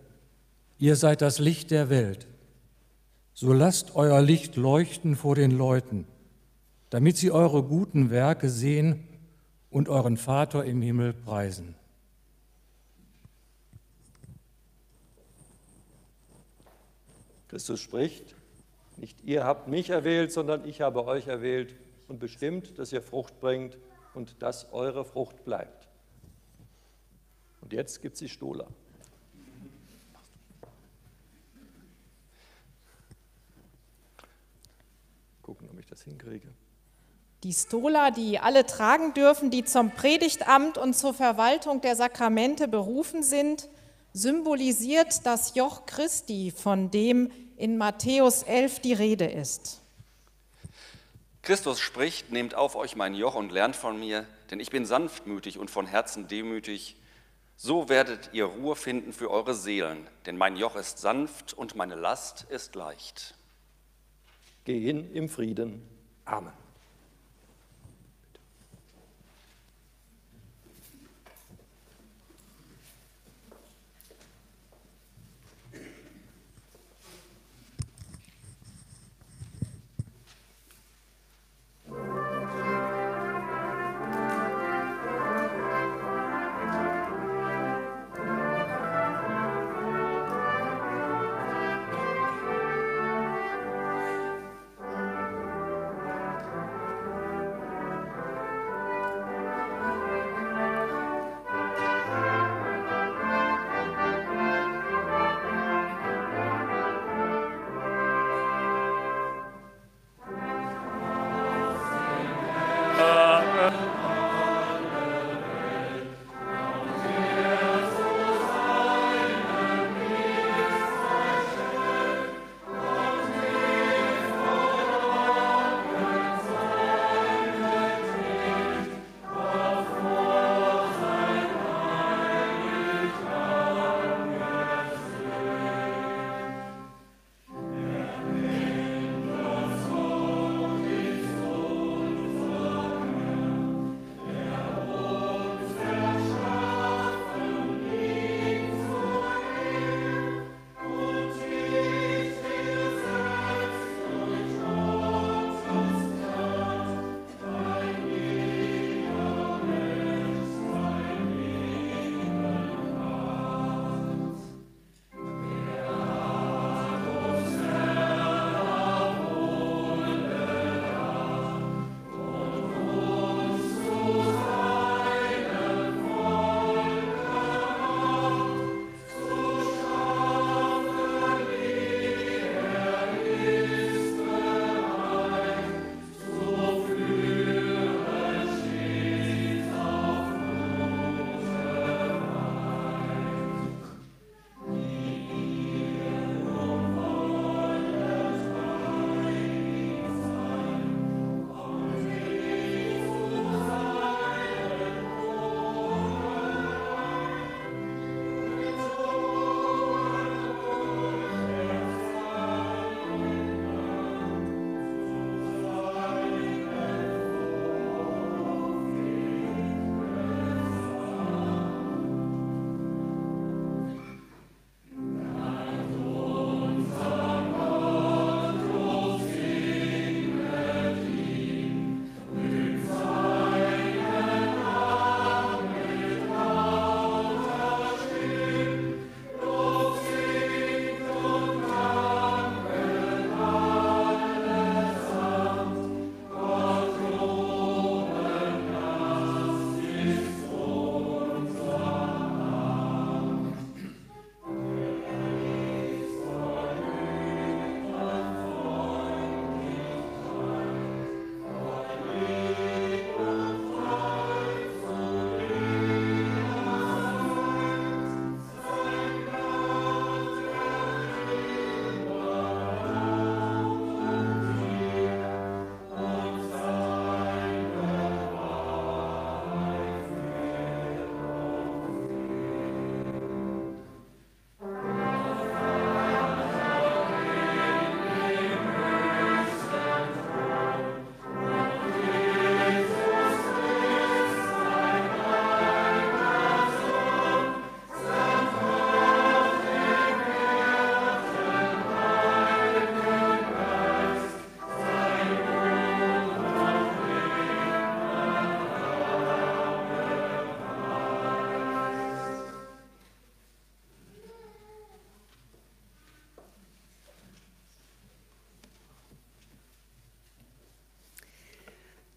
ihr 0.78 0.96
seid 0.96 1.22
das 1.22 1.38
Licht 1.38 1.70
der 1.70 1.88
Welt. 1.90 2.26
So 3.32 3.52
lasst 3.52 3.96
euer 3.96 4.20
Licht 4.20 4.56
leuchten 4.56 5.16
vor 5.16 5.34
den 5.34 5.50
Leuten, 5.50 6.06
damit 6.90 7.16
sie 7.16 7.30
eure 7.30 7.62
guten 7.62 8.10
Werke 8.10 8.48
sehen 8.48 9.08
und 9.70 9.88
euren 9.88 10.16
Vater 10.16 10.64
im 10.64 10.82
Himmel 10.82 11.12
preisen. 11.12 11.74
Christus 17.48 17.80
spricht, 17.80 18.34
nicht 18.96 19.22
ihr 19.24 19.44
habt 19.44 19.68
mich 19.68 19.90
erwählt, 19.90 20.32
sondern 20.32 20.64
ich 20.68 20.80
habe 20.80 21.04
euch 21.06 21.28
erwählt 21.28 21.74
und 22.08 22.18
bestimmt, 22.18 22.78
dass 22.78 22.92
ihr 22.92 23.02
Frucht 23.02 23.40
bringt 23.40 23.78
und 24.14 24.42
dass 24.42 24.72
eure 24.72 25.04
Frucht 25.04 25.44
bleibt. 25.44 25.83
Und 27.64 27.72
jetzt 27.72 28.02
gibt 28.02 28.12
es 28.12 28.18
die 28.18 28.28
Stola. 28.28 28.66
Gucken, 35.40 35.70
ob 35.72 35.78
ich 35.78 35.86
das 35.86 36.02
hinkriege. 36.02 36.46
Die 37.42 37.54
Stola, 37.54 38.10
die 38.10 38.38
alle 38.38 38.66
tragen 38.66 39.14
dürfen, 39.14 39.50
die 39.50 39.64
zum 39.64 39.92
Predigtamt 39.92 40.76
und 40.76 40.94
zur 40.94 41.14
Verwaltung 41.14 41.80
der 41.80 41.96
Sakramente 41.96 42.68
berufen 42.68 43.22
sind, 43.22 43.70
symbolisiert 44.12 45.24
das 45.24 45.54
Joch 45.54 45.86
Christi, 45.86 46.52
von 46.54 46.90
dem 46.90 47.30
in 47.56 47.78
Matthäus 47.78 48.42
11 48.42 48.80
die 48.80 48.92
Rede 48.92 49.24
ist. 49.24 49.80
Christus 51.40 51.80
spricht, 51.80 52.30
nehmt 52.30 52.54
auf 52.54 52.76
euch 52.76 52.94
mein 52.94 53.14
Joch 53.14 53.34
und 53.34 53.52
lernt 53.52 53.74
von 53.74 53.98
mir, 53.98 54.26
denn 54.50 54.60
ich 54.60 54.70
bin 54.70 54.84
sanftmütig 54.84 55.58
und 55.58 55.70
von 55.70 55.86
Herzen 55.86 56.28
demütig. 56.28 56.96
So 57.56 57.88
werdet 57.88 58.30
ihr 58.32 58.46
Ruhe 58.46 58.76
finden 58.76 59.12
für 59.12 59.30
eure 59.30 59.54
Seelen, 59.54 60.06
denn 60.26 60.36
mein 60.36 60.56
Joch 60.56 60.76
ist 60.76 60.98
sanft 60.98 61.54
und 61.54 61.76
meine 61.76 61.94
Last 61.94 62.42
ist 62.50 62.74
leicht. 62.74 63.36
Geh 64.64 64.80
hin 64.80 65.12
im 65.12 65.28
Frieden. 65.28 65.82
Amen. 66.24 66.63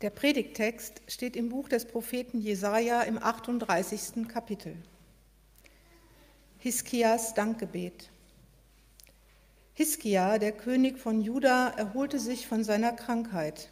Der 0.08 0.14
Predigtext 0.14 1.02
steht 1.10 1.36
im 1.36 1.50
Buch 1.50 1.68
des 1.68 1.84
Propheten 1.84 2.40
Jesaja 2.40 3.02
im 3.02 3.22
38. 3.22 4.26
Kapitel. 4.30 4.78
Hiskias 6.60 7.34
Dankgebet. 7.34 8.10
Hiskia, 9.74 10.38
der 10.38 10.54
König 10.54 10.98
von 10.98 11.20
Juda, 11.20 11.74
erholte 11.76 12.20
sich 12.20 12.48
von 12.48 12.64
seiner 12.64 12.94
Krankheit. 12.94 13.68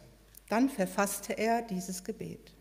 Dann 0.50 0.68
verfasste 0.68 1.38
er 1.38 1.62
dieses 1.62 2.04
Gebet. 2.04 2.52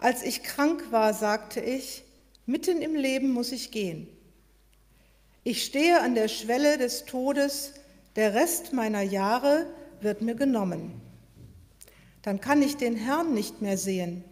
Als 0.00 0.24
ich 0.24 0.42
krank 0.42 0.90
war, 0.90 1.14
sagte 1.14 1.60
ich, 1.60 2.02
mitten 2.46 2.82
im 2.82 2.96
Leben 2.96 3.30
muss 3.30 3.52
ich 3.52 3.70
gehen. 3.70 4.08
Ich 5.44 5.64
stehe 5.64 6.00
an 6.00 6.16
der 6.16 6.26
Schwelle 6.26 6.78
des 6.78 7.04
Todes, 7.04 7.74
der 8.16 8.34
Rest 8.34 8.72
meiner 8.72 9.02
Jahre 9.02 9.68
wird 10.00 10.20
mir 10.20 10.34
genommen 10.34 11.00
dann 12.24 12.40
kann 12.40 12.62
ich 12.62 12.78
den 12.78 12.96
Herrn 12.96 13.34
nicht 13.34 13.60
mehr 13.60 13.76
sehen, 13.76 14.24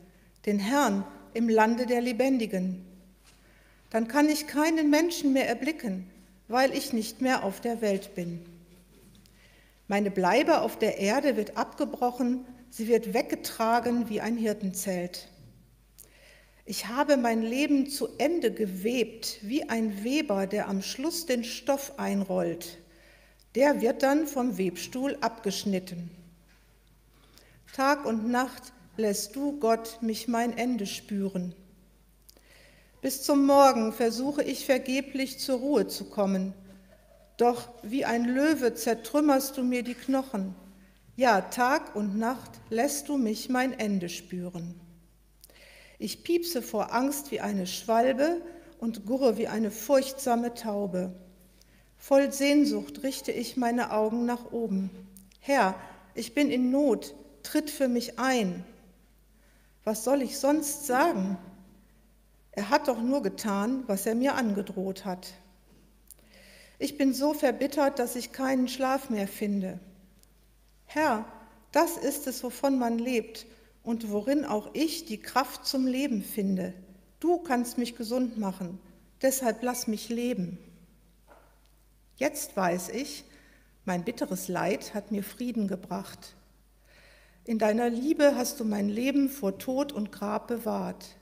den 0.46 0.58
Herrn 0.58 1.04
im 1.34 1.50
Lande 1.50 1.84
der 1.84 2.00
Lebendigen. 2.00 2.86
Dann 3.90 4.08
kann 4.08 4.30
ich 4.30 4.46
keinen 4.46 4.88
Menschen 4.88 5.34
mehr 5.34 5.46
erblicken, 5.46 6.08
weil 6.48 6.74
ich 6.74 6.94
nicht 6.94 7.20
mehr 7.20 7.44
auf 7.44 7.60
der 7.60 7.82
Welt 7.82 8.14
bin. 8.14 8.40
Meine 9.88 10.10
Bleibe 10.10 10.62
auf 10.62 10.78
der 10.78 10.96
Erde 10.96 11.36
wird 11.36 11.58
abgebrochen, 11.58 12.46
sie 12.70 12.88
wird 12.88 13.12
weggetragen 13.12 14.08
wie 14.08 14.22
ein 14.22 14.38
Hirtenzelt. 14.38 15.28
Ich 16.64 16.86
habe 16.86 17.18
mein 17.18 17.42
Leben 17.42 17.90
zu 17.90 18.08
Ende 18.16 18.52
gewebt, 18.52 19.40
wie 19.42 19.68
ein 19.68 20.02
Weber, 20.02 20.46
der 20.46 20.66
am 20.68 20.80
Schluss 20.80 21.26
den 21.26 21.44
Stoff 21.44 21.98
einrollt. 21.98 22.78
Der 23.54 23.82
wird 23.82 24.02
dann 24.02 24.26
vom 24.26 24.56
Webstuhl 24.56 25.18
abgeschnitten. 25.20 26.21
Tag 27.72 28.04
und 28.04 28.28
Nacht 28.28 28.74
lässt 28.98 29.34
du, 29.34 29.58
Gott, 29.58 30.02
mich 30.02 30.28
mein 30.28 30.58
Ende 30.58 30.84
spüren. 30.84 31.54
Bis 33.00 33.22
zum 33.22 33.46
Morgen 33.46 33.94
versuche 33.94 34.42
ich 34.42 34.66
vergeblich 34.66 35.38
zur 35.38 35.60
Ruhe 35.60 35.86
zu 35.86 36.04
kommen. 36.04 36.52
Doch 37.38 37.70
wie 37.82 38.04
ein 38.04 38.26
Löwe 38.26 38.74
zertrümmerst 38.74 39.56
du 39.56 39.64
mir 39.64 39.82
die 39.82 39.94
Knochen. 39.94 40.54
Ja, 41.16 41.40
Tag 41.40 41.96
und 41.96 42.18
Nacht 42.18 42.50
lässt 42.68 43.08
du 43.08 43.16
mich 43.16 43.48
mein 43.48 43.72
Ende 43.72 44.10
spüren. 44.10 44.78
Ich 45.98 46.24
piepse 46.24 46.60
vor 46.60 46.92
Angst 46.92 47.30
wie 47.30 47.40
eine 47.40 47.66
Schwalbe 47.66 48.42
und 48.80 49.06
gurre 49.06 49.38
wie 49.38 49.48
eine 49.48 49.70
furchtsame 49.70 50.52
Taube. 50.52 51.14
Voll 51.96 52.32
Sehnsucht 52.32 53.02
richte 53.02 53.32
ich 53.32 53.56
meine 53.56 53.92
Augen 53.92 54.26
nach 54.26 54.52
oben. 54.52 54.90
Herr, 55.40 55.74
ich 56.14 56.34
bin 56.34 56.50
in 56.50 56.70
Not, 56.70 57.14
tritt 57.42 57.70
für 57.70 57.88
mich 57.88 58.18
ein. 58.18 58.64
Was 59.84 60.04
soll 60.04 60.22
ich 60.22 60.38
sonst 60.38 60.86
sagen? 60.86 61.38
Er 62.52 62.68
hat 62.68 62.88
doch 62.88 63.00
nur 63.00 63.22
getan, 63.22 63.84
was 63.86 64.06
er 64.06 64.14
mir 64.14 64.34
angedroht 64.34 65.04
hat. 65.04 65.32
Ich 66.78 66.98
bin 66.98 67.14
so 67.14 67.32
verbittert, 67.32 67.98
dass 67.98 68.16
ich 68.16 68.32
keinen 68.32 68.68
Schlaf 68.68 69.08
mehr 69.08 69.28
finde. 69.28 69.80
Herr, 70.84 71.24
das 71.72 71.96
ist 71.96 72.26
es, 72.26 72.42
wovon 72.44 72.78
man 72.78 72.98
lebt 72.98 73.46
und 73.82 74.10
worin 74.10 74.44
auch 74.44 74.70
ich 74.74 75.06
die 75.06 75.20
Kraft 75.20 75.66
zum 75.66 75.86
Leben 75.86 76.22
finde. 76.22 76.74
Du 77.20 77.38
kannst 77.38 77.78
mich 77.78 77.96
gesund 77.96 78.36
machen, 78.36 78.78
deshalb 79.22 79.62
lass 79.62 79.86
mich 79.86 80.08
leben. 80.08 80.58
Jetzt 82.16 82.56
weiß 82.56 82.90
ich, 82.90 83.24
mein 83.84 84.04
bitteres 84.04 84.48
Leid 84.48 84.92
hat 84.92 85.10
mir 85.10 85.22
Frieden 85.22 85.68
gebracht. 85.68 86.34
In 87.44 87.58
deiner 87.58 87.90
Liebe 87.90 88.36
hast 88.36 88.60
du 88.60 88.64
mein 88.64 88.88
Leben 88.88 89.28
vor 89.28 89.58
Tod 89.58 89.90
und 89.90 90.12
Grab 90.12 90.46
bewahrt, 90.46 91.16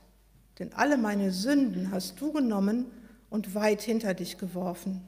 denn 0.59 0.75
alle 0.75 0.99
meine 0.99 1.33
Sünden 1.33 1.91
hast 1.93 2.21
du 2.21 2.33
genommen 2.33 2.85
und 3.31 3.55
weit 3.55 3.81
hinter 3.81 4.13
dich 4.13 4.37
geworfen. 4.37 5.01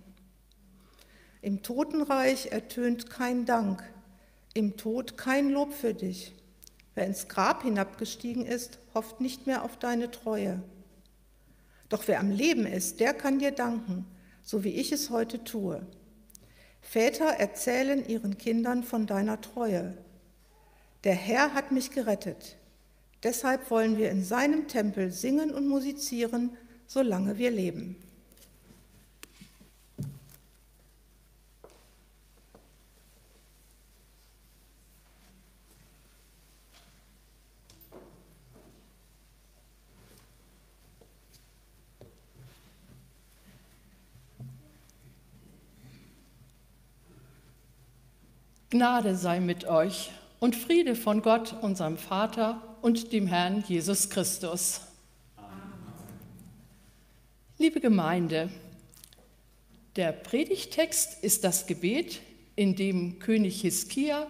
Im 1.42 1.62
Totenreich 1.62 2.52
ertönt 2.52 3.10
kein 3.10 3.44
Dank, 3.44 3.82
im 4.54 4.78
Tod 4.78 5.18
kein 5.18 5.50
Lob 5.50 5.74
für 5.74 5.92
dich. 5.92 6.34
Wer 6.94 7.06
ins 7.06 7.28
Grab 7.28 7.62
hinabgestiegen 7.62 8.46
ist, 8.46 8.78
hofft 8.94 9.20
nicht 9.20 9.46
mehr 9.46 9.64
auf 9.64 9.78
deine 9.78 10.10
Treue. 10.10 10.62
Doch 11.90 12.08
wer 12.08 12.20
am 12.20 12.30
Leben 12.30 12.64
ist, 12.64 13.00
der 13.00 13.12
kann 13.12 13.38
dir 13.38 13.52
danken, 13.52 14.06
so 14.42 14.64
wie 14.64 14.70
ich 14.70 14.92
es 14.92 15.10
heute 15.10 15.44
tue. 15.44 15.86
Väter 16.80 17.26
erzählen 17.26 18.06
ihren 18.06 18.38
Kindern 18.38 18.82
von 18.82 19.06
deiner 19.06 19.42
Treue. 19.42 19.94
Der 21.04 21.14
Herr 21.14 21.52
hat 21.54 21.72
mich 21.72 21.90
gerettet. 21.90 22.56
Deshalb 23.24 23.70
wollen 23.70 23.98
wir 23.98 24.10
in 24.10 24.24
seinem 24.24 24.68
Tempel 24.68 25.10
singen 25.10 25.52
und 25.52 25.68
musizieren, 25.68 26.56
solange 26.86 27.38
wir 27.38 27.50
leben. 27.50 27.96
Gnade 48.70 49.16
sei 49.16 49.38
mit 49.38 49.66
euch 49.66 50.12
und 50.42 50.56
Friede 50.56 50.96
von 50.96 51.22
Gott, 51.22 51.54
unserem 51.60 51.96
Vater 51.96 52.60
und 52.80 53.12
dem 53.12 53.28
Herrn 53.28 53.62
Jesus 53.68 54.10
Christus. 54.10 54.80
Amen. 55.36 55.52
Liebe 57.58 57.78
Gemeinde, 57.78 58.50
der 59.94 60.10
Predigtext 60.10 61.22
ist 61.22 61.44
das 61.44 61.68
Gebet, 61.68 62.22
in 62.56 62.74
dem 62.74 63.20
König 63.20 63.60
Hiskia 63.60 64.26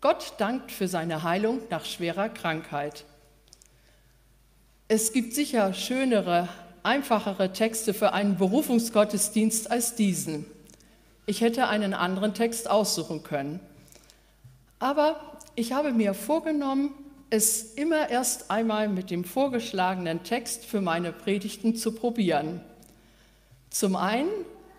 Gott 0.00 0.34
dankt 0.38 0.70
für 0.70 0.86
seine 0.86 1.24
Heilung 1.24 1.58
nach 1.68 1.84
schwerer 1.84 2.28
Krankheit. 2.28 3.04
Es 4.86 5.12
gibt 5.12 5.34
sicher 5.34 5.74
schönere, 5.74 6.48
einfachere 6.84 7.52
Texte 7.52 7.92
für 7.92 8.12
einen 8.12 8.36
Berufungsgottesdienst 8.36 9.68
als 9.68 9.96
diesen. 9.96 10.46
Ich 11.26 11.40
hätte 11.40 11.66
einen 11.66 11.92
anderen 11.92 12.34
Text 12.34 12.70
aussuchen 12.70 13.24
können. 13.24 13.58
Aber 14.78 15.35
ich 15.56 15.72
habe 15.72 15.92
mir 15.92 16.14
vorgenommen, 16.14 16.92
es 17.30 17.74
immer 17.74 18.08
erst 18.10 18.50
einmal 18.50 18.88
mit 18.88 19.10
dem 19.10 19.24
vorgeschlagenen 19.24 20.22
Text 20.22 20.64
für 20.64 20.80
meine 20.80 21.12
Predigten 21.12 21.74
zu 21.74 21.92
probieren. 21.92 22.60
Zum 23.70 23.96
einen, 23.96 24.30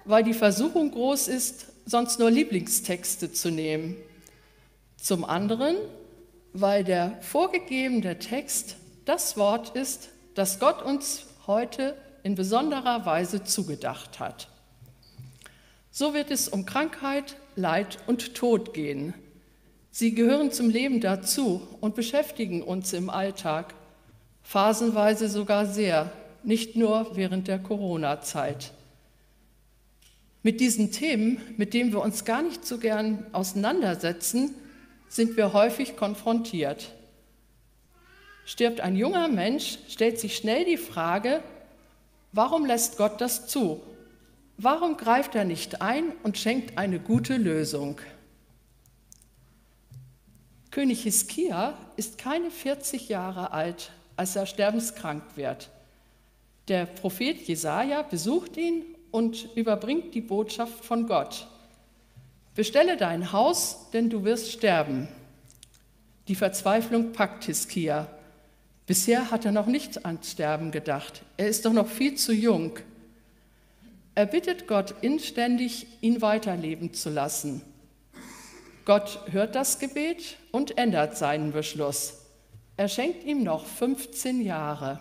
weil 0.06 0.24
die 0.24 0.34
Versuchung 0.34 0.92
groß 0.92 1.28
ist, 1.28 1.66
sonst 1.86 2.20
nur 2.20 2.32
Lieblingstexte 2.32 3.34
zu 3.34 3.50
nehmen. 3.52 3.98
Zum 5.02 5.26
anderen, 5.26 5.76
weil 6.54 6.84
der 6.84 7.18
vorgegebene 7.22 8.20
Text 8.20 8.78
das 9.06 9.36
Wort 9.36 9.76
ist, 9.76 10.10
das 10.36 10.60
Gott 10.60 10.82
uns 10.84 11.26
heute 11.48 11.98
in 12.24 12.36
besonderer 12.36 13.06
Weise 13.06 13.44
zugedacht 13.44 14.20
hat. 14.20 14.48
So 15.92 16.14
wird 16.14 16.30
es 16.30 16.48
um 16.48 16.66
Krankheit, 16.66 17.36
Leid 17.56 17.98
und 18.06 18.36
Tod 18.36 18.74
gehen. 18.74 19.14
Sie 20.00 20.14
gehören 20.14 20.52
zum 20.52 20.70
Leben 20.70 21.02
dazu 21.02 21.68
und 21.82 21.96
beschäftigen 21.96 22.62
uns 22.62 22.94
im 22.94 23.10
Alltag, 23.10 23.74
phasenweise 24.44 25.28
sogar 25.28 25.66
sehr, 25.66 26.12
nicht 26.44 26.76
nur 26.76 27.16
während 27.16 27.48
der 27.48 27.58
Corona-Zeit. 27.58 28.74
Mit 30.44 30.60
diesen 30.60 30.92
Themen, 30.92 31.42
mit 31.58 31.74
denen 31.74 31.94
wir 31.94 32.02
uns 32.04 32.26
gar 32.26 32.44
nicht 32.44 32.64
so 32.64 32.78
gern 32.78 33.26
auseinandersetzen, 33.32 34.54
sind 35.10 35.36
wir 35.36 35.54
häufig 35.54 35.96
konfrontiert. 35.96 36.92
Stirbt 38.46 38.82
ein 38.82 38.96
junger 38.96 39.30
Mensch, 39.30 39.80
stellt 39.90 40.20
sich 40.20 40.38
schnell 40.38 40.64
die 40.64 40.78
Frage, 40.78 41.42
warum 42.34 42.68
lässt 42.68 42.98
Gott 42.98 43.20
das 43.20 43.48
zu? 43.48 43.82
Warum 44.58 44.96
greift 44.96 45.34
er 45.34 45.44
nicht 45.44 45.82
ein 45.82 46.12
und 46.22 46.38
schenkt 46.38 46.78
eine 46.78 47.00
gute 47.00 47.38
Lösung? 47.38 48.00
König 50.78 51.02
Hiskia 51.02 51.76
ist 51.96 52.20
keine 52.20 52.52
40 52.52 53.10
Jahre 53.10 53.52
alt, 53.52 53.90
als 54.16 54.36
er 54.36 54.46
sterbenskrank 54.46 55.24
wird. 55.34 55.72
Der 56.68 56.86
Prophet 56.86 57.48
Jesaja 57.48 58.04
besucht 58.04 58.58
ihn 58.58 58.86
und 59.10 59.50
überbringt 59.56 60.14
die 60.14 60.22
Botschaft 60.22 60.86
von 60.86 61.08
Gott. 61.08 61.48
Bestelle 62.54 62.96
dein 62.96 63.32
Haus, 63.32 63.90
denn 63.92 64.12
du 64.12 64.24
wirst 64.24 64.52
sterben. 64.52 65.08
Die 66.28 66.36
Verzweiflung 66.36 67.12
packt 67.12 67.46
Hiskia. 67.46 68.08
Bisher 68.86 69.32
hat 69.32 69.46
er 69.46 69.54
noch 69.54 69.66
nicht 69.66 70.06
ans 70.06 70.30
Sterben 70.30 70.70
gedacht. 70.70 71.24
Er 71.38 71.48
ist 71.48 71.66
doch 71.66 71.74
noch 71.74 71.88
viel 71.88 72.14
zu 72.14 72.32
jung. 72.32 72.78
Er 74.14 74.28
bittet 74.28 74.68
Gott 74.68 74.94
inständig, 75.02 75.88
ihn 76.02 76.22
weiterleben 76.22 76.94
zu 76.94 77.10
lassen. 77.10 77.64
Gott 78.88 79.20
hört 79.32 79.54
das 79.54 79.80
Gebet 79.80 80.38
und 80.58 80.76
ändert 80.76 81.16
seinen 81.16 81.52
Beschluss. 81.52 82.26
Er 82.78 82.88
schenkt 82.88 83.24
ihm 83.24 83.44
noch 83.44 83.68
15 83.68 84.42
Jahre. 84.42 85.00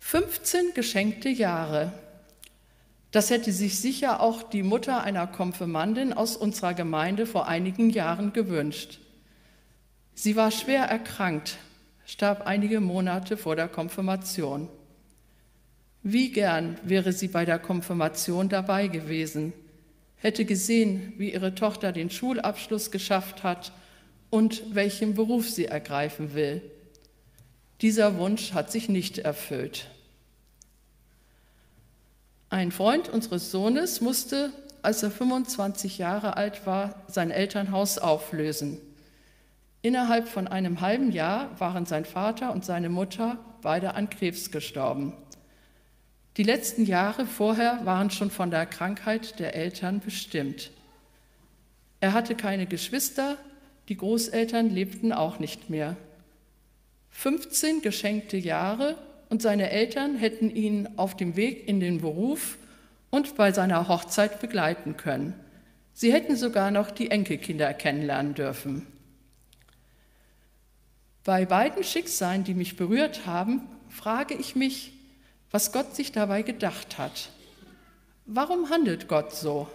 15 0.00 0.74
geschenkte 0.74 1.30
Jahre. 1.30 1.92
Das 3.10 3.30
hätte 3.30 3.52
sich 3.52 3.80
sicher 3.80 4.20
auch 4.20 4.42
die 4.42 4.62
Mutter 4.62 5.02
einer 5.02 5.26
Konfirmandin 5.26 6.12
aus 6.12 6.36
unserer 6.36 6.74
Gemeinde 6.74 7.24
vor 7.24 7.48
einigen 7.48 7.88
Jahren 7.88 8.34
gewünscht. 8.34 9.00
Sie 10.12 10.36
war 10.36 10.50
schwer 10.50 10.84
erkrankt, 10.84 11.56
starb 12.04 12.46
einige 12.46 12.80
Monate 12.80 13.38
vor 13.38 13.56
der 13.56 13.68
Konfirmation. 13.68 14.68
Wie 16.02 16.32
gern 16.32 16.76
wäre 16.82 17.12
sie 17.14 17.28
bei 17.28 17.46
der 17.46 17.58
Konfirmation 17.58 18.50
dabei 18.50 18.88
gewesen, 18.88 19.54
hätte 20.20 20.44
gesehen, 20.44 21.14
wie 21.16 21.32
ihre 21.32 21.54
Tochter 21.54 21.92
den 21.92 22.10
Schulabschluss 22.10 22.90
geschafft 22.90 23.42
hat 23.42 23.72
und 24.28 24.74
welchen 24.74 25.14
Beruf 25.14 25.48
sie 25.48 25.64
ergreifen 25.66 26.34
will. 26.34 26.62
Dieser 27.80 28.18
Wunsch 28.18 28.52
hat 28.52 28.70
sich 28.70 28.88
nicht 28.88 29.18
erfüllt. 29.18 29.88
Ein 32.50 32.72
Freund 32.72 33.08
unseres 33.08 33.50
Sohnes 33.50 34.00
musste, 34.00 34.52
als 34.82 35.02
er 35.02 35.10
25 35.10 35.98
Jahre 35.98 36.36
alt 36.36 36.66
war, 36.66 37.02
sein 37.06 37.30
Elternhaus 37.30 37.98
auflösen. 37.98 38.78
Innerhalb 39.82 40.28
von 40.28 40.46
einem 40.46 40.82
halben 40.82 41.10
Jahr 41.10 41.58
waren 41.58 41.86
sein 41.86 42.04
Vater 42.04 42.52
und 42.52 42.64
seine 42.64 42.90
Mutter 42.90 43.38
beide 43.62 43.94
an 43.94 44.10
Krebs 44.10 44.50
gestorben. 44.50 45.14
Die 46.36 46.42
letzten 46.42 46.84
Jahre 46.84 47.26
vorher 47.26 47.84
waren 47.84 48.10
schon 48.10 48.30
von 48.30 48.50
der 48.50 48.66
Krankheit 48.66 49.38
der 49.40 49.54
Eltern 49.54 50.00
bestimmt. 50.00 50.70
Er 52.00 52.12
hatte 52.12 52.34
keine 52.34 52.66
Geschwister, 52.66 53.36
die 53.88 53.96
Großeltern 53.96 54.70
lebten 54.70 55.12
auch 55.12 55.38
nicht 55.38 55.68
mehr. 55.70 55.96
15 57.10 57.82
geschenkte 57.82 58.36
Jahre 58.36 58.96
und 59.28 59.42
seine 59.42 59.70
Eltern 59.70 60.16
hätten 60.16 60.48
ihn 60.50 60.88
auf 60.96 61.16
dem 61.16 61.36
Weg 61.36 61.68
in 61.68 61.80
den 61.80 62.00
Beruf 62.00 62.56
und 63.10 63.36
bei 63.36 63.52
seiner 63.52 63.88
Hochzeit 63.88 64.40
begleiten 64.40 64.96
können. 64.96 65.34
Sie 65.92 66.12
hätten 66.12 66.36
sogar 66.36 66.70
noch 66.70 66.90
die 66.90 67.10
Enkelkinder 67.10 67.74
kennenlernen 67.74 68.34
dürfen. 68.34 68.86
Bei 71.24 71.44
beiden 71.44 71.84
Schicksalen, 71.84 72.44
die 72.44 72.54
mich 72.54 72.76
berührt 72.76 73.26
haben, 73.26 73.62
frage 73.88 74.34
ich 74.34 74.56
mich, 74.56 74.92
was 75.50 75.72
Gott 75.72 75.94
sich 75.94 76.12
dabei 76.12 76.42
gedacht 76.42 76.98
hat. 76.98 77.30
Warum 78.26 78.70
handelt 78.70 79.08
Gott 79.08 79.34
so? 79.34 79.68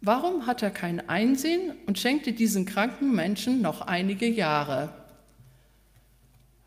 Warum 0.00 0.46
hat 0.46 0.62
er 0.62 0.70
kein 0.70 1.08
Einsehen 1.08 1.72
und 1.86 1.98
schenkte 1.98 2.32
diesen 2.32 2.66
kranken 2.66 3.14
Menschen 3.14 3.62
noch 3.62 3.80
einige 3.80 4.28
Jahre? 4.28 4.92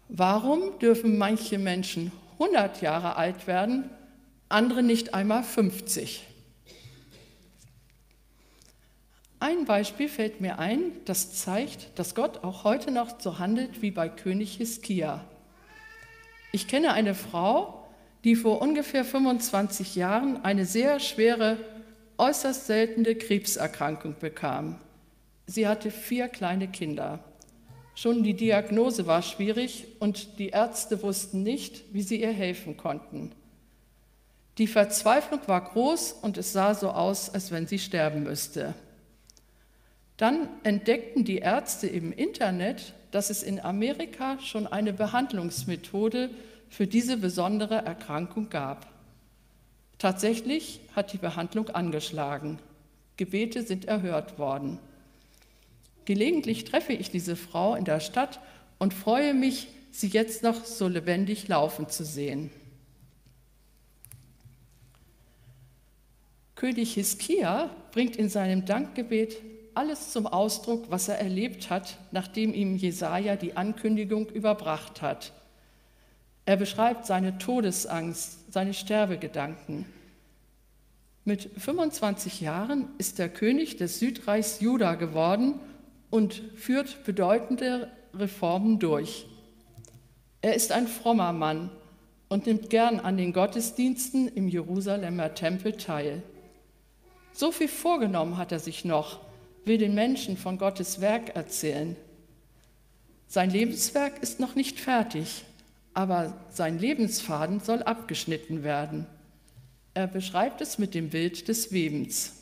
Warum 0.10 0.78
dürfen 0.80 1.18
manche 1.18 1.58
Menschen 1.58 2.12
100 2.34 2.82
Jahre 2.82 3.16
alt 3.16 3.47
werden, 3.47 3.89
andere 4.49 4.84
nicht 4.84 5.14
einmal 5.14 5.43
50? 5.43 6.28
Ein 9.39 9.66
Beispiel 9.66 10.10
fällt 10.10 10.41
mir 10.41 10.60
ein, 10.60 10.91
das 11.06 11.34
zeigt, 11.34 11.97
dass 11.97 12.14
Gott 12.14 12.43
auch 12.43 12.64
heute 12.64 12.91
noch 12.91 13.20
so 13.20 13.39
handelt 13.39 13.82
wie 13.82 13.91
bei 13.91 14.10
König 14.10 14.58
Hiskia. 14.58 15.24
Ich 16.52 16.68
kenne 16.68 16.93
eine 16.93 17.16
Frau, 17.16 17.81
die 18.24 18.36
vor 18.36 18.61
ungefähr 18.61 19.03
25 19.03 19.95
Jahren 19.95 20.43
eine 20.43 20.65
sehr 20.65 20.99
schwere, 20.99 21.57
äußerst 22.17 22.67
seltene 22.67 23.15
Krebserkrankung 23.15 24.15
bekam. 24.19 24.78
Sie 25.47 25.67
hatte 25.67 25.89
vier 25.89 26.28
kleine 26.28 26.67
Kinder. 26.67 27.19
Schon 27.95 28.24
die 28.24 28.36
Diagnose 28.36 29.07
war 29.07 29.22
schwierig 29.22 29.88
und 29.99 30.39
die 30.39 30.49
Ärzte 30.49 31.01
wussten 31.03 31.43
nicht, 31.43 31.93
wie 31.93 32.01
sie 32.01 32.22
ihr 32.22 32.32
helfen 32.32 32.78
konnten. 32.78 33.32
Die 34.57 34.67
Verzweiflung 34.67 35.39
war 35.47 35.63
groß 35.63 36.13
und 36.22 36.38
es 36.38 36.53
sah 36.53 36.74
so 36.76 36.91
aus, 36.91 37.34
als 37.34 37.51
wenn 37.51 37.67
sie 37.67 37.80
sterben 37.80 38.24
müsste. 38.24 38.76
Dann 40.17 40.49
entdeckten 40.63 41.26
die 41.26 41.39
Ärzte 41.39 41.88
im 41.88 42.11
Internet, 42.11 42.93
dass 43.09 43.30
es 43.30 43.43
in 43.43 43.59
Amerika 43.59 44.39
schon 44.39 44.67
eine 44.67 44.93
Behandlungsmethode 44.93 46.30
für 46.72 46.88
diese 46.88 47.17
besondere 47.17 47.76
Erkrankung 47.76 48.49
gab. 48.49 48.88
Tatsächlich 49.99 50.80
hat 50.95 51.11
die 51.11 51.17
Behandlung 51.17 51.69
angeschlagen. 51.69 52.59
Gebete 53.17 53.61
sind 53.61 53.86
erhört 53.86 54.39
worden. 54.39 54.80
Gelegentlich 56.05 56.63
treffe 56.63 56.93
ich 56.93 57.11
diese 57.11 57.36
Frau 57.36 57.76
in 57.76 57.84
der 57.84 57.99
Stadt 57.99 58.39
und 58.80 58.93
freue 58.93 59.34
mich, 59.34 59.67
sie 59.91 60.07
jetzt 60.07 60.43
noch 60.43 60.63
so 60.63 60.88
lebendig 60.88 61.49
laufen 61.49 61.89
zu 61.89 62.05
sehen. 62.05 62.49
König 66.55 66.93
Hiskia 66.93 67.69
bringt 67.91 68.15
in 68.15 68.30
seinem 68.30 68.65
Dankgebet 68.65 69.36
alles 69.74 70.11
zum 70.11 70.26
Ausdruck, 70.26 70.86
was 70.89 71.09
er 71.09 71.19
erlebt 71.19 71.69
hat, 71.69 71.97
nachdem 72.11 72.53
ihm 72.53 72.78
Jesaja 72.78 73.36
die 73.36 73.57
Ankündigung 73.57 74.30
überbracht 74.30 75.01
hat. 75.01 75.34
Er 76.46 76.58
beschreibt 76.58 77.06
seine 77.06 77.38
Todesangst, 77.38 78.52
seine 78.52 78.74
Sterbegedanken. 78.74 79.86
Mit 81.24 81.50
25 81.58 82.42
Jahren 82.42 82.88
ist 82.98 83.20
er 83.20 83.30
König 83.30 83.78
des 83.78 84.00
Südreichs 84.00 84.60
Juda 84.60 84.96
geworden 84.96 85.60
und 86.10 86.42
führt 86.56 87.04
bedeutende 87.04 87.92
Reformen 88.14 88.80
durch. 88.80 89.28
Er 90.42 90.56
ist 90.56 90.72
ein 90.72 90.88
frommer 90.88 91.32
Mann 91.32 91.70
und 92.28 92.48
nimmt 92.48 92.70
gern 92.70 93.00
an 93.00 93.18
den 93.18 93.34
Gottesdiensten 93.34 94.28
im 94.30 94.48
Jerusalemer 94.48 95.36
Tempel 95.36 95.74
teil. 95.74 96.24
So 97.34 97.52
viel 97.52 97.68
vorgenommen 97.68 98.38
hat 98.38 98.52
er 98.52 98.60
sich 98.60 98.84
noch, 98.84 99.20
will 99.64 99.78
den 99.78 99.94
Menschen 99.94 100.38
von 100.38 100.58
Gottes 100.58 101.02
Werk 101.02 101.36
erzählen. 101.36 101.96
Sein 103.28 103.52
Lebenswerk 103.52 104.22
ist 104.24 104.39
noch 104.39 104.56
nicht 104.56 104.80
fertig, 104.80 105.46
aber 105.94 106.46
sein 106.50 106.80
Lebensfaden 106.80 107.60
soll 107.60 107.84
abgeschnitten 107.84 108.64
werden. 108.64 109.06
Er 109.94 110.08
beschreibt 110.08 110.62
es 110.62 110.78
mit 110.78 110.94
dem 110.94 111.10
Bild 111.10 111.48
des 111.48 111.72
Webens. 111.72 112.34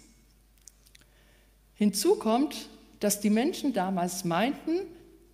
Hinzu 1.74 2.16
kommt, 2.16 2.70
dass 3.00 3.22
die 3.22 3.30
Menschen 3.30 3.74
damals 3.74 4.26
meinten, 4.26 4.82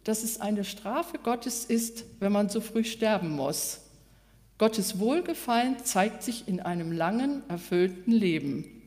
dass 0.04 0.24
es 0.24 0.40
eine 0.40 0.64
Strafe 0.64 1.18
Gottes 1.18 1.66
ist, 1.66 2.06
wenn 2.20 2.32
man 2.32 2.50
so 2.50 2.62
früh 2.62 2.84
sterben 2.84 3.32
muss. 3.32 3.82
Gottes 4.58 5.00
Wohlgefallen 5.00 5.84
zeigt 5.84 6.24
sich 6.24 6.48
in 6.48 6.62
einem 6.62 6.92
langen, 6.92 7.42
erfüllten 7.50 8.12
Leben. 8.12 8.84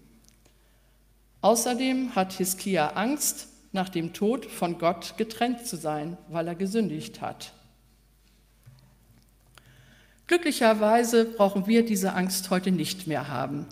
Außerdem 1.42 2.14
hat 2.14 2.32
Hiskia 2.32 2.90
Angst, 2.90 3.48
nach 3.72 3.90
dem 3.90 4.14
Tod 4.14 4.46
von 4.46 4.78
Gott 4.78 5.18
getrennt 5.18 5.66
zu 5.66 5.76
sein, 5.76 6.16
weil 6.28 6.48
er 6.48 6.54
gesündigt 6.54 7.20
hat. 7.20 7.52
Glücklicherweise 10.28 11.24
brauchen 11.24 11.66
wir 11.66 11.84
diese 11.84 12.12
Angst 12.12 12.50
heute 12.50 12.70
nicht 12.70 13.06
mehr 13.06 13.28
haben. 13.28 13.66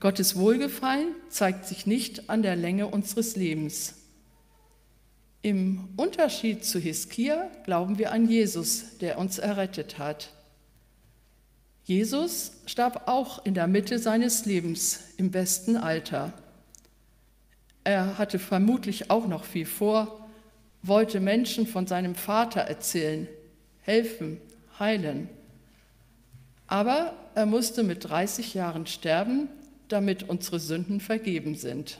Gottes 0.00 0.36
Wohlgefallen 0.36 1.14
zeigt 1.28 1.66
sich 1.66 1.86
nicht 1.86 2.28
an 2.28 2.42
der 2.42 2.56
Länge 2.56 2.88
unseres 2.88 3.36
Lebens. 3.36 3.94
Im 5.40 5.88
Unterschied 5.96 6.64
zu 6.64 6.80
Hiskia 6.80 7.48
glauben 7.64 7.98
wir 7.98 8.10
an 8.10 8.28
Jesus, 8.28 8.98
der 8.98 9.18
uns 9.18 9.38
errettet 9.38 9.98
hat. 9.98 10.30
Jesus 11.84 12.52
starb 12.66 13.06
auch 13.06 13.44
in 13.44 13.54
der 13.54 13.68
Mitte 13.68 14.00
seines 14.00 14.44
Lebens 14.44 15.00
im 15.16 15.30
besten 15.30 15.76
Alter. 15.76 16.32
Er 17.84 18.18
hatte 18.18 18.40
vermutlich 18.40 19.10
auch 19.10 19.28
noch 19.28 19.44
viel 19.44 19.66
vor, 19.66 20.28
wollte 20.82 21.20
Menschen 21.20 21.68
von 21.68 21.86
seinem 21.86 22.16
Vater 22.16 22.62
erzählen, 22.62 23.28
helfen, 23.82 24.40
heilen. 24.80 25.28
Aber 26.72 27.12
er 27.34 27.44
musste 27.44 27.82
mit 27.82 28.08
30 28.08 28.54
Jahren 28.54 28.86
sterben, 28.86 29.48
damit 29.88 30.30
unsere 30.30 30.58
Sünden 30.58 31.00
vergeben 31.00 31.54
sind. 31.54 31.98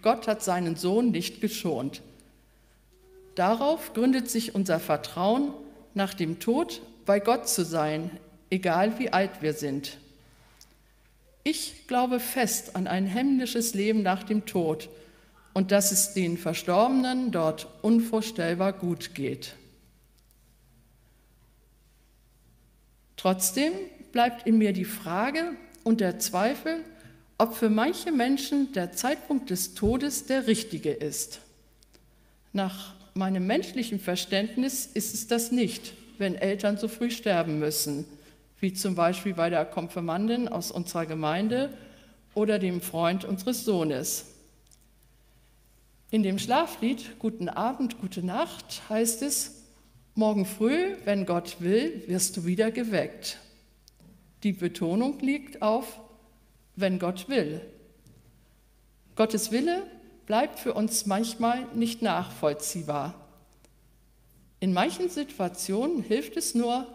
Gott 0.00 0.28
hat 0.28 0.44
seinen 0.44 0.76
Sohn 0.76 1.10
nicht 1.10 1.40
geschont. 1.40 2.02
Darauf 3.34 3.94
gründet 3.94 4.30
sich 4.30 4.54
unser 4.54 4.78
Vertrauen, 4.78 5.50
nach 5.92 6.14
dem 6.14 6.38
Tod 6.38 6.82
bei 7.04 7.18
Gott 7.18 7.48
zu 7.48 7.64
sein, 7.64 8.12
egal 8.48 9.00
wie 9.00 9.12
alt 9.12 9.42
wir 9.42 9.54
sind. 9.54 9.98
Ich 11.42 11.88
glaube 11.88 12.20
fest 12.20 12.76
an 12.76 12.86
ein 12.86 13.06
himmlisches 13.06 13.74
Leben 13.74 14.04
nach 14.04 14.22
dem 14.22 14.46
Tod 14.46 14.88
und 15.52 15.72
dass 15.72 15.90
es 15.90 16.14
den 16.14 16.38
Verstorbenen 16.38 17.32
dort 17.32 17.66
unvorstellbar 17.82 18.72
gut 18.72 19.16
geht. 19.16 19.56
Trotzdem 23.22 23.72
bleibt 24.10 24.48
in 24.48 24.58
mir 24.58 24.72
die 24.72 24.84
Frage 24.84 25.52
und 25.84 26.00
der 26.00 26.18
Zweifel, 26.18 26.80
ob 27.38 27.54
für 27.54 27.70
manche 27.70 28.10
Menschen 28.10 28.72
der 28.72 28.90
Zeitpunkt 28.90 29.48
des 29.50 29.74
Todes 29.74 30.26
der 30.26 30.48
richtige 30.48 30.90
ist. 30.90 31.38
Nach 32.52 32.94
meinem 33.14 33.46
menschlichen 33.46 34.00
Verständnis 34.00 34.86
ist 34.86 35.14
es 35.14 35.28
das 35.28 35.52
nicht, 35.52 35.94
wenn 36.18 36.34
Eltern 36.34 36.78
so 36.78 36.88
früh 36.88 37.12
sterben 37.12 37.60
müssen, 37.60 38.06
wie 38.58 38.72
zum 38.72 38.96
Beispiel 38.96 39.34
bei 39.34 39.50
der 39.50 39.66
Konfirmandin 39.66 40.48
aus 40.48 40.72
unserer 40.72 41.06
Gemeinde 41.06 41.72
oder 42.34 42.58
dem 42.58 42.80
Freund 42.80 43.24
unseres 43.24 43.64
Sohnes. 43.64 44.24
In 46.10 46.24
dem 46.24 46.40
Schlaflied 46.40 47.20
Guten 47.20 47.48
Abend, 47.48 48.00
gute 48.00 48.26
Nacht 48.26 48.82
heißt 48.88 49.22
es, 49.22 49.61
morgen 50.14 50.44
früh, 50.44 50.96
wenn 51.04 51.26
Gott 51.26 51.56
will, 51.60 52.04
wirst 52.06 52.36
du 52.36 52.44
wieder 52.44 52.70
geweckt. 52.70 53.38
Die 54.42 54.52
Betonung 54.52 55.18
liegt 55.20 55.62
auf, 55.62 56.00
wenn 56.76 56.98
Gott 56.98 57.28
will. 57.28 57.60
Gottes 59.16 59.52
Wille 59.52 59.82
bleibt 60.26 60.58
für 60.58 60.74
uns 60.74 61.06
manchmal 61.06 61.66
nicht 61.74 62.02
nachvollziehbar. 62.02 63.14
In 64.60 64.72
manchen 64.72 65.08
Situationen 65.08 66.02
hilft 66.02 66.36
es 66.36 66.54
nur, 66.54 66.86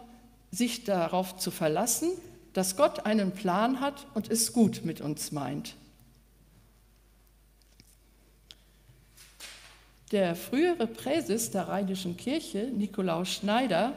sich 0.50 0.84
darauf 0.84 1.36
zu 1.36 1.50
verlassen, 1.50 2.10
dass 2.52 2.76
Gott 2.76 3.04
einen 3.04 3.32
Plan 3.32 3.80
hat 3.80 4.06
und 4.14 4.30
es 4.30 4.52
gut 4.52 4.82
mit 4.84 5.00
uns 5.00 5.32
meint. 5.32 5.76
Der 10.10 10.34
frühere 10.36 10.86
Präses 10.86 11.50
der 11.50 11.68
Rheinischen 11.68 12.16
Kirche, 12.16 12.70
Nikolaus 12.74 13.28
Schneider, 13.28 13.92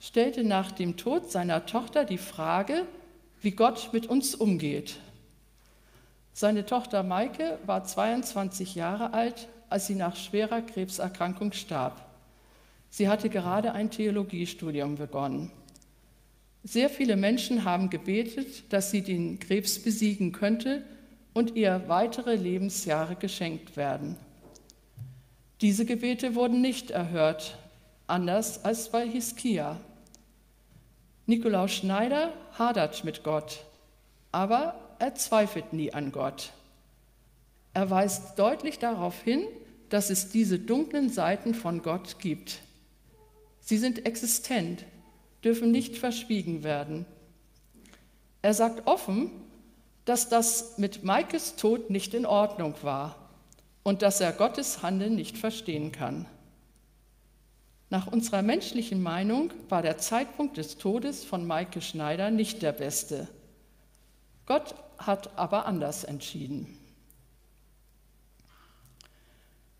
stellte 0.00 0.42
nach 0.42 0.72
dem 0.72 0.96
Tod 0.96 1.30
seiner 1.30 1.66
Tochter 1.66 2.04
die 2.04 2.18
Frage, 2.18 2.84
wie 3.42 3.52
Gott 3.52 3.90
mit 3.92 4.06
uns 4.06 4.34
umgeht. 4.34 4.96
Seine 6.32 6.66
Tochter 6.66 7.04
Maike 7.04 7.58
war 7.64 7.84
22 7.84 8.74
Jahre 8.74 9.12
alt, 9.12 9.46
als 9.68 9.86
sie 9.86 9.94
nach 9.94 10.16
schwerer 10.16 10.62
Krebserkrankung 10.62 11.52
starb. 11.52 12.04
Sie 12.90 13.08
hatte 13.08 13.28
gerade 13.28 13.72
ein 13.72 13.90
Theologiestudium 13.90 14.96
begonnen. 14.96 15.52
Sehr 16.64 16.90
viele 16.90 17.16
Menschen 17.16 17.64
haben 17.64 17.88
gebetet, 17.88 18.72
dass 18.72 18.90
sie 18.90 19.02
den 19.02 19.38
Krebs 19.38 19.78
besiegen 19.78 20.32
könnte 20.32 20.82
und 21.32 21.54
ihr 21.54 21.84
weitere 21.86 22.34
Lebensjahre 22.34 23.14
geschenkt 23.14 23.76
werden. 23.76 24.16
Diese 25.62 25.84
Gebete 25.84 26.34
wurden 26.34 26.60
nicht 26.60 26.90
erhört, 26.90 27.56
anders 28.08 28.64
als 28.64 28.88
bei 28.88 29.08
Hiskia. 29.08 29.78
Nikolaus 31.26 31.70
Schneider 31.70 32.32
hadert 32.58 33.04
mit 33.04 33.22
Gott, 33.22 33.64
aber 34.32 34.74
er 34.98 35.14
zweifelt 35.14 35.72
nie 35.72 35.94
an 35.94 36.10
Gott. 36.10 36.50
Er 37.74 37.90
weist 37.90 38.40
deutlich 38.40 38.80
darauf 38.80 39.22
hin, 39.22 39.44
dass 39.88 40.10
es 40.10 40.30
diese 40.30 40.58
dunklen 40.58 41.10
Seiten 41.10 41.54
von 41.54 41.80
Gott 41.80 42.18
gibt. 42.18 42.58
Sie 43.60 43.78
sind 43.78 44.04
existent, 44.04 44.84
dürfen 45.44 45.70
nicht 45.70 45.96
verschwiegen 45.96 46.64
werden. 46.64 47.06
Er 48.42 48.54
sagt 48.54 48.88
offen, 48.88 49.30
dass 50.06 50.28
das 50.28 50.76
mit 50.78 51.04
Maikes 51.04 51.54
Tod 51.54 51.88
nicht 51.88 52.14
in 52.14 52.26
Ordnung 52.26 52.74
war 52.82 53.21
und 53.82 54.02
dass 54.02 54.20
er 54.20 54.32
Gottes 54.32 54.82
Handeln 54.82 55.14
nicht 55.14 55.38
verstehen 55.38 55.92
kann. 55.92 56.26
Nach 57.90 58.06
unserer 58.06 58.42
menschlichen 58.42 59.02
Meinung 59.02 59.52
war 59.68 59.82
der 59.82 59.98
Zeitpunkt 59.98 60.56
des 60.56 60.78
Todes 60.78 61.24
von 61.24 61.46
Maike 61.46 61.82
Schneider 61.82 62.30
nicht 62.30 62.62
der 62.62 62.72
beste. 62.72 63.28
Gott 64.46 64.74
hat 64.98 65.36
aber 65.36 65.66
anders 65.66 66.04
entschieden. 66.04 66.78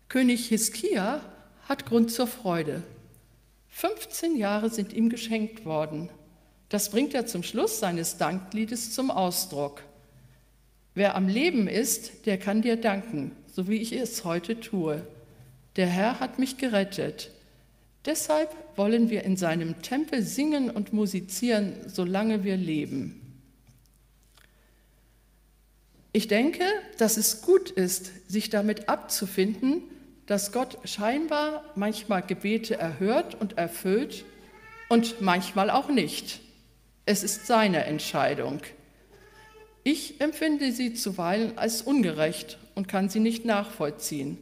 König 0.09 0.47
Hiskia 0.47 1.21
hat 1.67 1.87
Grund 1.87 2.11
zur 2.11 2.27
Freude. 2.27 2.83
15 3.69 4.35
Jahre 4.35 4.69
sind 4.69 4.93
ihm 4.93 5.09
geschenkt 5.09 5.65
worden. 5.65 6.09
Das 6.69 6.91
bringt 6.91 7.15
er 7.15 7.25
zum 7.25 7.41
Schluss 7.41 7.79
seines 7.79 8.17
Dankliedes 8.17 8.93
zum 8.93 9.09
Ausdruck. 9.09 9.83
Wer 10.93 11.15
am 11.15 11.27
Leben 11.27 11.67
ist, 11.67 12.27
der 12.27 12.37
kann 12.37 12.61
dir 12.61 12.77
danken, 12.77 13.35
so 13.53 13.67
wie 13.67 13.77
ich 13.77 13.93
es 13.93 14.25
heute 14.25 14.59
tue. 14.59 15.05
Der 15.75 15.87
Herr 15.87 16.19
hat 16.19 16.39
mich 16.39 16.57
gerettet. 16.57 17.29
Deshalb 18.05 18.49
wollen 18.75 19.09
wir 19.09 19.23
in 19.23 19.37
seinem 19.37 19.81
Tempel 19.81 20.23
singen 20.23 20.69
und 20.69 20.91
musizieren, 20.91 21.75
solange 21.87 22.43
wir 22.43 22.57
leben. 22.57 23.21
Ich 26.11 26.27
denke, 26.27 26.63
dass 26.97 27.17
es 27.17 27.41
gut 27.41 27.69
ist, 27.69 28.11
sich 28.29 28.49
damit 28.49 28.89
abzufinden, 28.89 29.83
dass 30.25 30.51
Gott 30.51 30.77
scheinbar 30.83 31.63
manchmal 31.75 32.23
Gebete 32.23 32.75
erhört 32.75 33.39
und 33.39 33.57
erfüllt 33.57 34.25
und 34.89 35.21
manchmal 35.21 35.69
auch 35.69 35.89
nicht. 35.89 36.39
Es 37.05 37.23
ist 37.23 37.45
seine 37.45 37.85
Entscheidung. 37.85 38.61
Ich 39.83 40.21
empfinde 40.21 40.71
sie 40.71 40.93
zuweilen 40.93 41.57
als 41.57 41.81
ungerecht 41.81 42.57
und 42.75 42.87
kann 42.87 43.09
sie 43.09 43.19
nicht 43.19 43.45
nachvollziehen. 43.45 44.37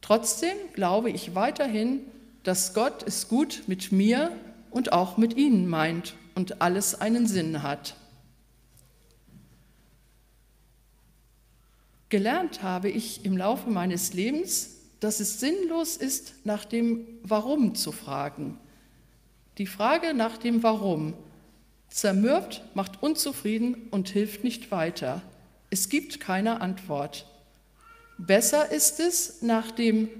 Trotzdem 0.00 0.56
glaube 0.74 1.10
ich 1.10 1.34
weiterhin, 1.34 2.00
dass 2.42 2.74
Gott 2.74 3.04
es 3.06 3.28
gut 3.28 3.62
mit 3.66 3.92
mir 3.92 4.32
und 4.70 4.92
auch 4.92 5.16
mit 5.16 5.36
Ihnen 5.36 5.68
meint 5.68 6.14
und 6.34 6.60
alles 6.60 7.00
einen 7.00 7.26
Sinn 7.26 7.62
hat. 7.62 7.94
Gelernt 12.08 12.62
habe 12.62 12.90
ich 12.90 13.24
im 13.24 13.36
Laufe 13.36 13.70
meines 13.70 14.12
Lebens, 14.12 14.76
dass 15.00 15.18
es 15.20 15.40
sinnlos 15.40 15.96
ist, 15.96 16.34
nach 16.44 16.64
dem 16.64 17.06
Warum 17.22 17.74
zu 17.74 17.90
fragen. 17.90 18.58
Die 19.58 19.66
Frage 19.66 20.14
nach 20.14 20.36
dem 20.36 20.62
Warum 20.62 21.14
zermürbt, 21.88 22.62
macht 22.74 23.02
unzufrieden 23.02 23.88
und 23.90 24.08
hilft 24.08 24.44
nicht 24.44 24.70
weiter. 24.70 25.22
Es 25.72 25.88
gibt 25.88 26.20
keine 26.20 26.60
Antwort. 26.60 27.24
Besser 28.18 28.70
ist 28.70 29.00
es, 29.00 29.40
nach 29.40 29.70
dem 29.70 30.10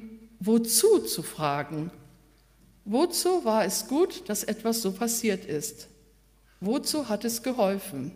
Wozu 0.41 1.01
zu 1.01 1.23
fragen. 1.23 1.91
Wozu 2.87 3.45
war 3.45 3.67
es 3.67 3.87
gut, 3.87 4.31
dass 4.31 4.45
etwas 4.45 4.81
so 4.81 4.93
passiert 4.93 5.45
ist? 5.45 5.89
Wozu 6.61 7.11
hat 7.11 7.27
es 7.27 7.43
geholfen? 7.43 8.13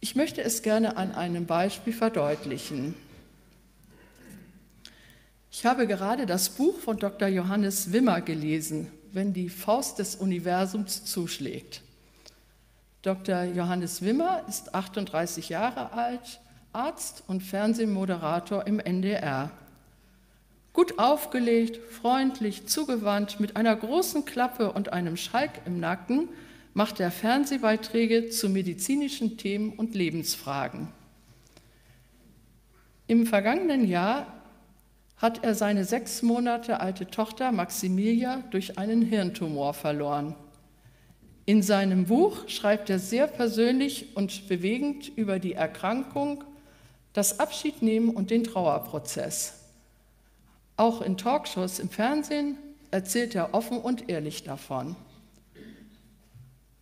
Ich 0.00 0.16
möchte 0.16 0.40
es 0.40 0.62
gerne 0.62 0.96
an 0.96 1.12
einem 1.12 1.44
Beispiel 1.44 1.92
verdeutlichen. 1.92 2.94
Ich 5.50 5.66
habe 5.66 5.86
gerade 5.86 6.24
das 6.24 6.48
Buch 6.48 6.78
von 6.78 6.96
Dr. 6.96 7.28
Johannes 7.28 7.92
Wimmer 7.92 8.22
gelesen, 8.22 8.90
wenn 9.12 9.34
die 9.34 9.50
Faust 9.50 9.98
des 9.98 10.16
Universums 10.16 11.04
zuschlägt. 11.04 11.82
Dr. 13.06 13.44
Johannes 13.44 14.02
Wimmer 14.02 14.42
ist 14.48 14.74
38 14.74 15.48
Jahre 15.48 15.92
alt, 15.92 16.40
Arzt 16.72 17.22
und 17.28 17.40
Fernsehmoderator 17.40 18.66
im 18.66 18.80
NDR. 18.80 19.52
Gut 20.72 20.98
aufgelegt, 20.98 21.76
freundlich, 21.92 22.66
zugewandt, 22.66 23.38
mit 23.38 23.54
einer 23.54 23.76
großen 23.76 24.24
Klappe 24.24 24.72
und 24.72 24.92
einem 24.92 25.16
Schalk 25.16 25.52
im 25.66 25.78
Nacken 25.78 26.30
macht 26.74 26.98
er 26.98 27.12
Fernsehbeiträge 27.12 28.28
zu 28.30 28.48
medizinischen 28.48 29.38
Themen 29.38 29.74
und 29.74 29.94
Lebensfragen. 29.94 30.88
Im 33.06 33.24
vergangenen 33.24 33.86
Jahr 33.86 34.26
hat 35.16 35.44
er 35.44 35.54
seine 35.54 35.84
sechs 35.84 36.22
Monate 36.22 36.80
alte 36.80 37.06
Tochter 37.06 37.52
Maximilia 37.52 38.42
durch 38.50 38.78
einen 38.78 39.02
Hirntumor 39.02 39.74
verloren. 39.74 40.34
In 41.48 41.62
seinem 41.62 42.06
Buch 42.06 42.48
schreibt 42.48 42.90
er 42.90 42.98
sehr 42.98 43.28
persönlich 43.28 44.16
und 44.16 44.48
bewegend 44.48 45.08
über 45.16 45.38
die 45.38 45.52
Erkrankung, 45.52 46.42
das 47.12 47.38
Abschiednehmen 47.38 48.10
und 48.10 48.30
den 48.30 48.42
Trauerprozess. 48.42 49.54
Auch 50.76 51.00
in 51.00 51.16
Talkshows 51.16 51.78
im 51.78 51.88
Fernsehen 51.88 52.58
erzählt 52.90 53.36
er 53.36 53.54
offen 53.54 53.78
und 53.78 54.08
ehrlich 54.08 54.42
davon. 54.42 54.96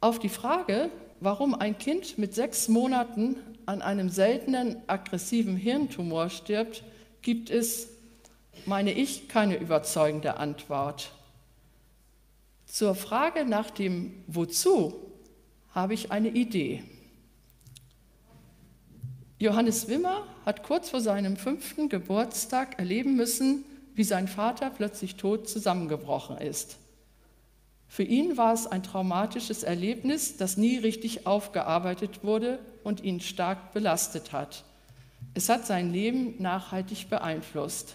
Auf 0.00 0.18
die 0.18 0.30
Frage, 0.30 0.88
warum 1.20 1.54
ein 1.54 1.76
Kind 1.76 2.16
mit 2.16 2.34
sechs 2.34 2.66
Monaten 2.68 3.36
an 3.66 3.82
einem 3.82 4.08
seltenen 4.08 4.76
aggressiven 4.86 5.56
Hirntumor 5.56 6.30
stirbt, 6.30 6.84
gibt 7.20 7.50
es, 7.50 7.88
meine 8.64 8.92
ich, 8.92 9.28
keine 9.28 9.56
überzeugende 9.56 10.38
Antwort. 10.38 11.12
Zur 12.74 12.96
Frage 12.96 13.44
nach 13.44 13.70
dem 13.70 14.24
Wozu 14.26 14.94
habe 15.70 15.94
ich 15.94 16.10
eine 16.10 16.30
Idee. 16.30 16.82
Johannes 19.38 19.86
Wimmer 19.86 20.26
hat 20.44 20.64
kurz 20.64 20.90
vor 20.90 21.00
seinem 21.00 21.36
fünften 21.36 21.88
Geburtstag 21.88 22.80
erleben 22.80 23.14
müssen, 23.14 23.64
wie 23.94 24.02
sein 24.02 24.26
Vater 24.26 24.70
plötzlich 24.70 25.14
tot 25.14 25.48
zusammengebrochen 25.48 26.36
ist. 26.38 26.78
Für 27.86 28.02
ihn 28.02 28.36
war 28.36 28.52
es 28.52 28.66
ein 28.66 28.82
traumatisches 28.82 29.62
Erlebnis, 29.62 30.36
das 30.36 30.56
nie 30.56 30.76
richtig 30.76 31.28
aufgearbeitet 31.28 32.24
wurde 32.24 32.58
und 32.82 33.04
ihn 33.04 33.20
stark 33.20 33.72
belastet 33.72 34.32
hat. 34.32 34.64
Es 35.34 35.48
hat 35.48 35.64
sein 35.64 35.92
Leben 35.92 36.42
nachhaltig 36.42 37.08
beeinflusst. 37.08 37.94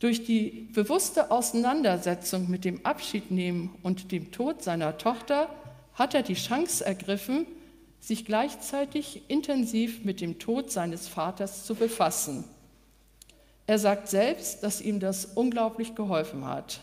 Durch 0.00 0.24
die 0.24 0.68
bewusste 0.72 1.30
Auseinandersetzung 1.30 2.48
mit 2.48 2.64
dem 2.64 2.84
Abschiednehmen 2.84 3.70
und 3.82 4.12
dem 4.12 4.32
Tod 4.32 4.62
seiner 4.62 4.96
Tochter 4.96 5.48
hat 5.94 6.14
er 6.14 6.22
die 6.22 6.34
Chance 6.34 6.84
ergriffen, 6.84 7.46
sich 8.00 8.24
gleichzeitig 8.24 9.22
intensiv 9.28 10.02
mit 10.02 10.22
dem 10.22 10.38
Tod 10.38 10.72
seines 10.72 11.06
Vaters 11.06 11.66
zu 11.66 11.74
befassen. 11.74 12.44
Er 13.66 13.78
sagt 13.78 14.08
selbst, 14.08 14.62
dass 14.62 14.80
ihm 14.80 15.00
das 15.00 15.26
unglaublich 15.26 15.94
geholfen 15.94 16.46
hat. 16.46 16.80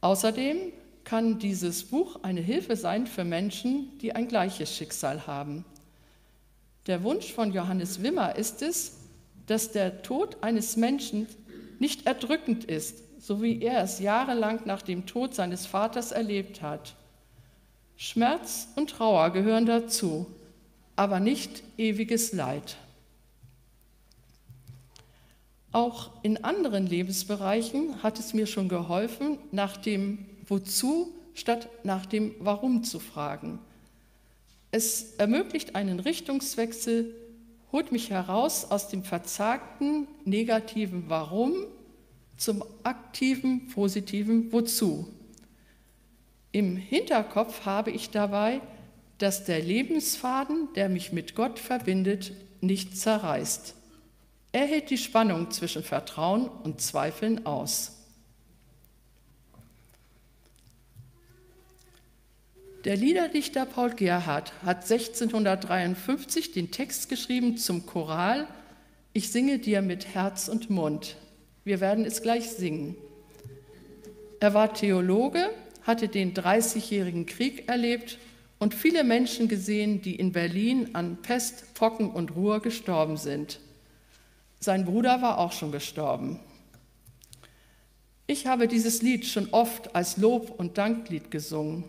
Außerdem 0.00 0.72
kann 1.04 1.38
dieses 1.38 1.84
Buch 1.84 2.20
eine 2.22 2.40
Hilfe 2.40 2.76
sein 2.76 3.06
für 3.06 3.24
Menschen, 3.24 3.98
die 3.98 4.14
ein 4.14 4.26
gleiches 4.26 4.74
Schicksal 4.74 5.26
haben. 5.26 5.66
Der 6.86 7.02
Wunsch 7.02 7.30
von 7.32 7.52
Johannes 7.52 8.02
Wimmer 8.02 8.36
ist 8.36 8.62
es, 8.62 8.97
dass 9.48 9.72
der 9.72 10.02
Tod 10.02 10.36
eines 10.42 10.76
Menschen 10.76 11.26
nicht 11.80 12.06
erdrückend 12.06 12.64
ist, 12.64 13.02
so 13.20 13.42
wie 13.42 13.60
er 13.60 13.82
es 13.82 13.98
jahrelang 13.98 14.60
nach 14.64 14.82
dem 14.82 15.06
Tod 15.06 15.34
seines 15.34 15.66
Vaters 15.66 16.12
erlebt 16.12 16.62
hat. 16.62 16.94
Schmerz 17.96 18.68
und 18.76 18.90
Trauer 18.90 19.30
gehören 19.30 19.66
dazu, 19.66 20.26
aber 20.94 21.18
nicht 21.18 21.62
ewiges 21.76 22.32
Leid. 22.32 22.76
Auch 25.72 26.10
in 26.22 26.44
anderen 26.44 26.86
Lebensbereichen 26.86 28.02
hat 28.02 28.18
es 28.18 28.34
mir 28.34 28.46
schon 28.46 28.68
geholfen, 28.68 29.38
nach 29.50 29.76
dem 29.76 30.26
Wozu 30.46 31.12
statt 31.34 31.68
nach 31.84 32.06
dem 32.06 32.34
Warum 32.38 32.84
zu 32.84 33.00
fragen. 33.00 33.58
Es 34.70 35.14
ermöglicht 35.16 35.76
einen 35.76 36.00
Richtungswechsel, 36.00 37.14
holt 37.72 37.92
mich 37.92 38.10
heraus 38.10 38.70
aus 38.70 38.88
dem 38.88 39.04
verzagten, 39.04 40.08
negativen 40.24 41.04
Warum 41.08 41.54
zum 42.36 42.64
aktiven, 42.82 43.68
positiven 43.68 44.52
Wozu. 44.52 45.08
Im 46.52 46.76
Hinterkopf 46.76 47.66
habe 47.66 47.90
ich 47.90 48.10
dabei, 48.10 48.60
dass 49.18 49.44
der 49.44 49.60
Lebensfaden, 49.60 50.68
der 50.76 50.88
mich 50.88 51.12
mit 51.12 51.34
Gott 51.34 51.58
verbindet, 51.58 52.32
nicht 52.60 52.96
zerreißt. 52.96 53.74
Er 54.52 54.66
hält 54.66 54.90
die 54.90 54.98
Spannung 54.98 55.50
zwischen 55.50 55.82
Vertrauen 55.82 56.48
und 56.48 56.80
Zweifeln 56.80 57.44
aus. 57.44 57.97
Der 62.84 62.96
Liederdichter 62.96 63.66
Paul 63.66 63.90
Gerhardt 63.90 64.52
hat 64.64 64.88
1653 64.88 66.52
den 66.52 66.70
Text 66.70 67.08
geschrieben 67.08 67.56
zum 67.56 67.86
Choral 67.86 68.46
Ich 69.12 69.30
singe 69.32 69.58
dir 69.58 69.82
mit 69.82 70.14
Herz 70.14 70.46
und 70.48 70.70
Mund. 70.70 71.16
Wir 71.64 71.80
werden 71.80 72.04
es 72.04 72.22
gleich 72.22 72.50
singen. 72.50 72.94
Er 74.38 74.54
war 74.54 74.74
Theologe 74.74 75.50
hatte 75.82 76.06
den 76.06 76.34
Dreißigjährigen 76.34 77.26
Krieg 77.26 77.68
erlebt 77.68 78.18
und 78.58 78.74
viele 78.74 79.02
Menschen 79.02 79.48
gesehen, 79.48 80.02
die 80.02 80.14
in 80.14 80.32
Berlin 80.32 80.90
an 80.94 81.16
Pest, 81.22 81.74
Pocken 81.74 82.10
und 82.10 82.36
Ruhr 82.36 82.60
gestorben 82.60 83.16
sind. 83.16 83.58
Sein 84.60 84.84
Bruder 84.84 85.22
war 85.22 85.38
auch 85.38 85.52
schon 85.52 85.72
gestorben. 85.72 86.38
Ich 88.26 88.46
habe 88.46 88.68
dieses 88.68 89.02
Lied 89.02 89.24
schon 89.24 89.48
oft 89.50 89.96
als 89.96 90.18
Lob- 90.18 90.60
und 90.60 90.76
Danklied 90.76 91.30
gesungen. 91.30 91.84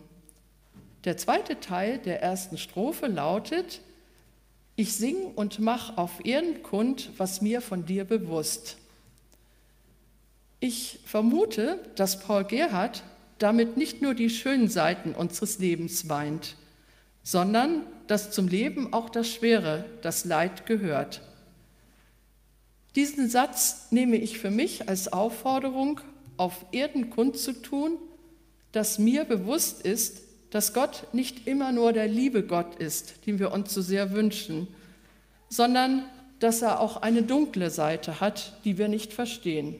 Der 1.06 1.18
zweite 1.18 1.60
Teil 1.60 1.98
der 1.98 2.22
ersten 2.22 2.58
Strophe 2.58 3.08
lautet, 3.08 3.82
ich 4.76 4.94
sing 4.94 5.16
und 5.36 5.60
mach 5.60 5.98
auf 5.98 6.26
Erden 6.26 6.64
kund, 6.64 7.12
was 7.18 7.42
mir 7.42 7.62
von 7.62 7.86
dir 7.86 8.06
bewusst. 8.06 8.78
Ich 10.60 11.00
vermute, 11.06 11.80
dass 11.96 12.20
Paul 12.20 12.44
Gerhard 12.44 13.04
damit 13.38 13.78
nicht 13.78 14.02
nur 14.02 14.14
die 14.14 14.30
schönen 14.30 14.68
Seiten 14.68 15.14
unseres 15.14 15.60
Lebens 15.60 16.04
meint, 16.04 16.56
sondern 17.24 17.84
dass 18.08 18.32
zum 18.32 18.48
Leben 18.48 18.92
auch 18.92 19.10
das 19.10 19.30
Schwere, 19.30 19.86
das 20.02 20.26
Leid 20.26 20.66
gehört. 20.66 21.22
Diesen 22.96 23.30
Satz 23.30 23.88
nehme 23.92 24.18
ich 24.18 24.40
für 24.40 24.52
mich 24.52 24.90
als 24.90 25.14
Aufforderung, 25.14 26.02
auf 26.38 26.66
Erden 26.72 27.10
kundzutun, 27.10 27.98
dass 28.72 29.00
mir 29.00 29.26
bewusst 29.26 29.82
ist, 29.82 30.22
dass 30.52 30.74
Gott 30.74 31.08
nicht 31.14 31.48
immer 31.48 31.72
nur 31.72 31.94
der 31.94 32.08
liebe 32.08 32.44
Gott 32.44 32.76
ist, 32.76 33.26
den 33.26 33.40
wir 33.40 33.52
uns 33.52 33.74
so 33.74 33.82
sehr 33.82 34.12
wünschen, 34.12 34.68
sondern 35.50 36.06
dass 36.40 36.62
er 36.62 36.80
auch 36.80 36.98
eine 36.98 37.24
dunkle 37.24 37.70
Seite 37.70 38.20
hat, 38.20 38.58
die 38.64 38.78
wir 38.78 38.88
nicht 38.88 39.14
verstehen. 39.14 39.76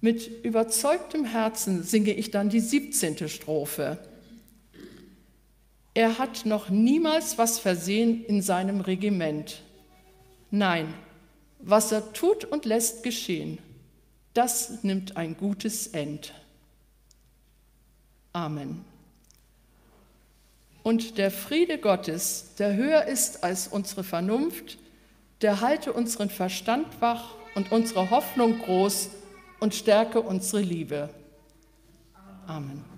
Mit 0.00 0.44
überzeugtem 0.44 1.24
Herzen 1.24 1.82
singe 1.82 2.12
ich 2.12 2.30
dann 2.30 2.50
die 2.50 2.60
17. 2.60 3.28
Strophe. 3.28 3.98
Er 5.94 6.18
hat 6.18 6.44
noch 6.44 6.68
niemals 6.68 7.38
was 7.38 7.58
versehen 7.58 8.24
in 8.24 8.42
seinem 8.42 8.80
Regiment. 8.80 9.62
Nein, 10.50 10.92
was 11.58 11.92
er 11.92 12.12
tut 12.12 12.44
und 12.44 12.64
lässt 12.64 13.02
geschehen, 13.02 13.58
das 14.34 14.82
nimmt 14.82 15.16
ein 15.16 15.36
gutes 15.36 15.86
End. 15.86 16.34
Amen. 18.34 18.84
Und 20.82 21.16
der 21.16 21.30
Friede 21.30 21.78
Gottes, 21.78 22.54
der 22.58 22.74
höher 22.74 23.04
ist 23.04 23.42
als 23.42 23.68
unsere 23.68 24.04
Vernunft, 24.04 24.76
der 25.40 25.62
halte 25.62 25.92
unseren 25.92 26.28
Verstand 26.28 27.00
wach 27.00 27.36
und 27.54 27.72
unsere 27.72 28.10
Hoffnung 28.10 28.58
groß 28.58 29.08
und 29.60 29.74
stärke 29.74 30.20
unsere 30.20 30.60
Liebe. 30.60 31.08
Amen. 32.46 32.93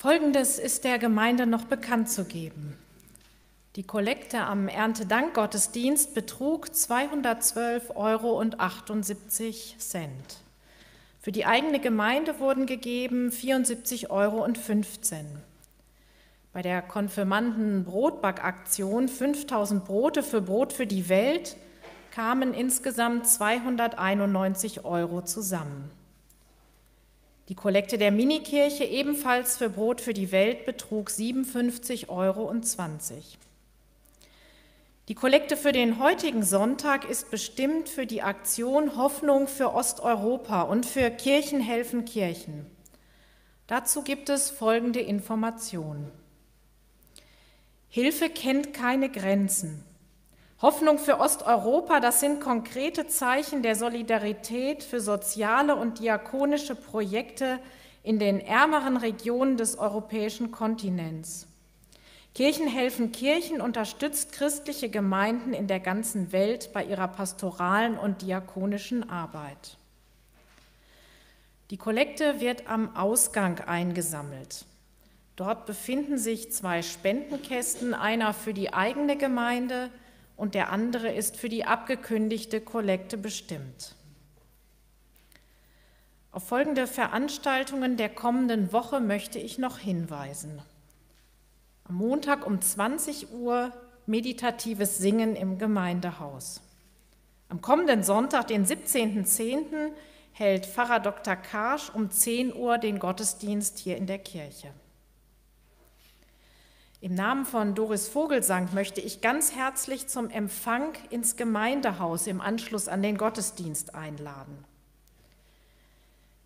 Folgendes 0.00 0.58
ist 0.58 0.82
der 0.84 0.98
Gemeinde 0.98 1.44
noch 1.44 1.64
bekannt 1.64 2.08
zu 2.08 2.24
geben. 2.24 2.74
Die 3.76 3.82
Kollekte 3.82 4.40
am 4.40 4.66
Erntedankgottesdienst 4.66 6.14
betrug 6.14 6.68
212,78 6.68 7.94
Euro. 7.94 8.42
Für 11.20 11.32
die 11.32 11.44
eigene 11.44 11.80
Gemeinde 11.80 12.40
wurden 12.40 12.64
gegeben 12.64 13.28
74,15 13.28 14.08
Euro. 14.08 14.48
Bei 16.54 16.62
der 16.62 16.80
Konfirmanden-Brotbackaktion 16.80 19.06
5000 19.06 19.84
Brote 19.84 20.22
für 20.22 20.40
Brot 20.40 20.72
für 20.72 20.86
die 20.86 21.10
Welt 21.10 21.58
kamen 22.10 22.54
insgesamt 22.54 23.26
291 23.26 24.86
Euro 24.86 25.20
zusammen. 25.20 25.90
Die 27.50 27.56
Kollekte 27.56 27.98
der 27.98 28.12
Minikirche 28.12 28.84
ebenfalls 28.84 29.56
für 29.56 29.70
Brot 29.70 30.00
für 30.00 30.14
die 30.14 30.30
Welt 30.30 30.66
betrug 30.66 31.08
57,20 31.08 32.08
Euro. 32.08 32.54
Die 35.08 35.16
Kollekte 35.16 35.56
für 35.56 35.72
den 35.72 35.98
heutigen 35.98 36.44
Sonntag 36.44 37.10
ist 37.10 37.28
bestimmt 37.32 37.88
für 37.88 38.06
die 38.06 38.22
Aktion 38.22 38.96
Hoffnung 38.96 39.48
für 39.48 39.74
Osteuropa 39.74 40.62
und 40.62 40.86
für 40.86 41.10
Kirchen 41.10 41.60
helfen 41.60 42.04
Kirchen. 42.04 42.66
Dazu 43.66 44.02
gibt 44.02 44.28
es 44.28 44.50
folgende 44.50 45.00
Informationen. 45.00 46.12
Hilfe 47.88 48.30
kennt 48.30 48.72
keine 48.74 49.10
Grenzen. 49.10 49.84
Hoffnung 50.62 50.98
für 50.98 51.18
Osteuropa, 51.18 52.00
das 52.00 52.20
sind 52.20 52.40
konkrete 52.40 53.06
Zeichen 53.06 53.62
der 53.62 53.76
Solidarität 53.76 54.82
für 54.82 55.00
soziale 55.00 55.74
und 55.74 56.00
diakonische 56.00 56.74
Projekte 56.74 57.58
in 58.02 58.18
den 58.18 58.40
ärmeren 58.40 58.98
Regionen 58.98 59.56
des 59.56 59.78
europäischen 59.78 60.50
Kontinents. 60.50 61.46
Kirchen 62.34 62.68
helfen 62.68 63.10
Kirchen 63.10 63.62
unterstützt 63.62 64.32
christliche 64.32 64.90
Gemeinden 64.90 65.54
in 65.54 65.66
der 65.66 65.80
ganzen 65.80 66.30
Welt 66.30 66.74
bei 66.74 66.84
ihrer 66.84 67.08
pastoralen 67.08 67.98
und 67.98 68.20
diakonischen 68.20 69.08
Arbeit. 69.08 69.78
Die 71.70 71.78
Kollekte 71.78 72.40
wird 72.40 72.68
am 72.68 72.94
Ausgang 72.96 73.60
eingesammelt. 73.60 74.66
Dort 75.36 75.64
befinden 75.64 76.18
sich 76.18 76.52
zwei 76.52 76.82
Spendenkästen, 76.82 77.94
einer 77.94 78.34
für 78.34 78.52
die 78.52 78.74
eigene 78.74 79.16
Gemeinde 79.16 79.90
und 80.40 80.54
der 80.54 80.72
andere 80.72 81.12
ist 81.12 81.36
für 81.36 81.50
die 81.50 81.66
abgekündigte 81.66 82.62
Kollekte 82.62 83.18
bestimmt. 83.18 83.94
Auf 86.32 86.48
folgende 86.48 86.86
Veranstaltungen 86.86 87.98
der 87.98 88.08
kommenden 88.08 88.72
Woche 88.72 89.00
möchte 89.00 89.38
ich 89.38 89.58
noch 89.58 89.78
hinweisen. 89.78 90.62
Am 91.84 91.96
Montag 91.96 92.46
um 92.46 92.58
20 92.58 93.32
Uhr 93.32 93.70
meditatives 94.06 94.96
Singen 94.96 95.36
im 95.36 95.58
Gemeindehaus. 95.58 96.62
Am 97.50 97.60
kommenden 97.60 98.02
Sonntag, 98.02 98.46
den 98.46 98.64
17.10., 98.64 99.90
hält 100.32 100.64
Pfarrer 100.64 101.00
Dr. 101.00 101.36
Karsch 101.36 101.90
um 101.90 102.10
10 102.10 102.54
Uhr 102.54 102.78
den 102.78 102.98
Gottesdienst 102.98 103.78
hier 103.78 103.98
in 103.98 104.06
der 104.06 104.18
Kirche. 104.18 104.68
Im 107.02 107.14
Namen 107.14 107.46
von 107.46 107.74
Doris 107.74 108.08
Vogelsang 108.08 108.74
möchte 108.74 109.00
ich 109.00 109.22
ganz 109.22 109.54
herzlich 109.54 110.06
zum 110.08 110.28
Empfang 110.28 110.92
ins 111.08 111.36
Gemeindehaus 111.36 112.26
im 112.26 112.42
Anschluss 112.42 112.88
an 112.88 113.02
den 113.02 113.16
Gottesdienst 113.16 113.94
einladen. 113.94 114.66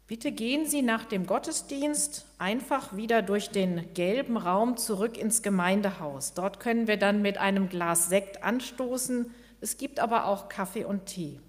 Bitte 0.06 0.30
gehen 0.30 0.64
Sie 0.66 0.82
nach 0.82 1.06
dem 1.06 1.26
Gottesdienst 1.26 2.26
einfach 2.38 2.94
wieder 2.94 3.20
durch 3.20 3.50
den 3.50 3.94
gelben 3.94 4.36
Raum 4.36 4.76
zurück 4.76 5.18
ins 5.18 5.42
Gemeindehaus. 5.42 6.34
Dort 6.34 6.60
können 6.60 6.86
wir 6.86 6.98
dann 6.98 7.20
mit 7.20 7.36
einem 7.36 7.68
Glas 7.68 8.08
Sekt 8.08 8.44
anstoßen. 8.44 9.34
Es 9.60 9.76
gibt 9.76 9.98
aber 9.98 10.26
auch 10.26 10.48
Kaffee 10.48 10.84
und 10.84 11.06
Tee. 11.06 11.40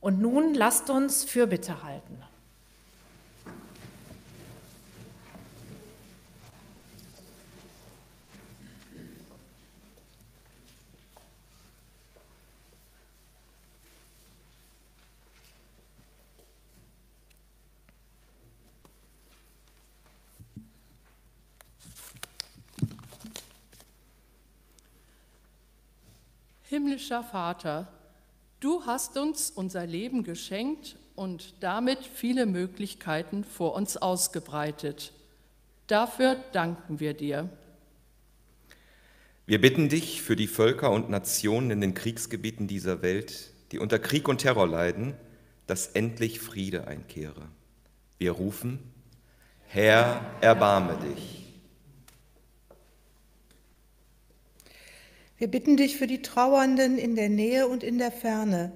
Und 0.00 0.20
nun 0.20 0.52
lasst 0.52 0.90
uns 0.90 1.24
Fürbitte 1.24 1.82
halten. 1.82 2.22
Himmlischer 26.76 27.22
Vater, 27.22 27.88
du 28.60 28.84
hast 28.84 29.16
uns 29.16 29.50
unser 29.50 29.86
Leben 29.86 30.24
geschenkt 30.24 30.96
und 31.14 31.54
damit 31.60 32.00
viele 32.04 32.44
Möglichkeiten 32.44 33.44
vor 33.44 33.74
uns 33.74 33.96
ausgebreitet. 33.96 35.14
Dafür 35.86 36.36
danken 36.52 37.00
wir 37.00 37.14
dir. 37.14 37.48
Wir 39.46 39.58
bitten 39.58 39.88
dich 39.88 40.20
für 40.20 40.36
die 40.36 40.48
Völker 40.48 40.90
und 40.90 41.08
Nationen 41.08 41.70
in 41.70 41.80
den 41.80 41.94
Kriegsgebieten 41.94 42.66
dieser 42.66 43.00
Welt, 43.00 43.54
die 43.72 43.78
unter 43.78 43.98
Krieg 43.98 44.28
und 44.28 44.42
Terror 44.42 44.68
leiden, 44.68 45.14
dass 45.66 45.86
endlich 45.86 46.40
Friede 46.40 46.86
einkehre. 46.86 47.48
Wir 48.18 48.32
rufen, 48.32 48.80
Herr, 49.68 50.20
erbarme 50.42 50.98
dich. 50.98 51.45
Wir 55.38 55.50
bitten 55.50 55.76
dich 55.76 55.98
für 55.98 56.06
die 56.06 56.22
Trauernden 56.22 56.96
in 56.96 57.14
der 57.14 57.28
Nähe 57.28 57.68
und 57.68 57.82
in 57.82 57.98
der 57.98 58.10
Ferne, 58.10 58.72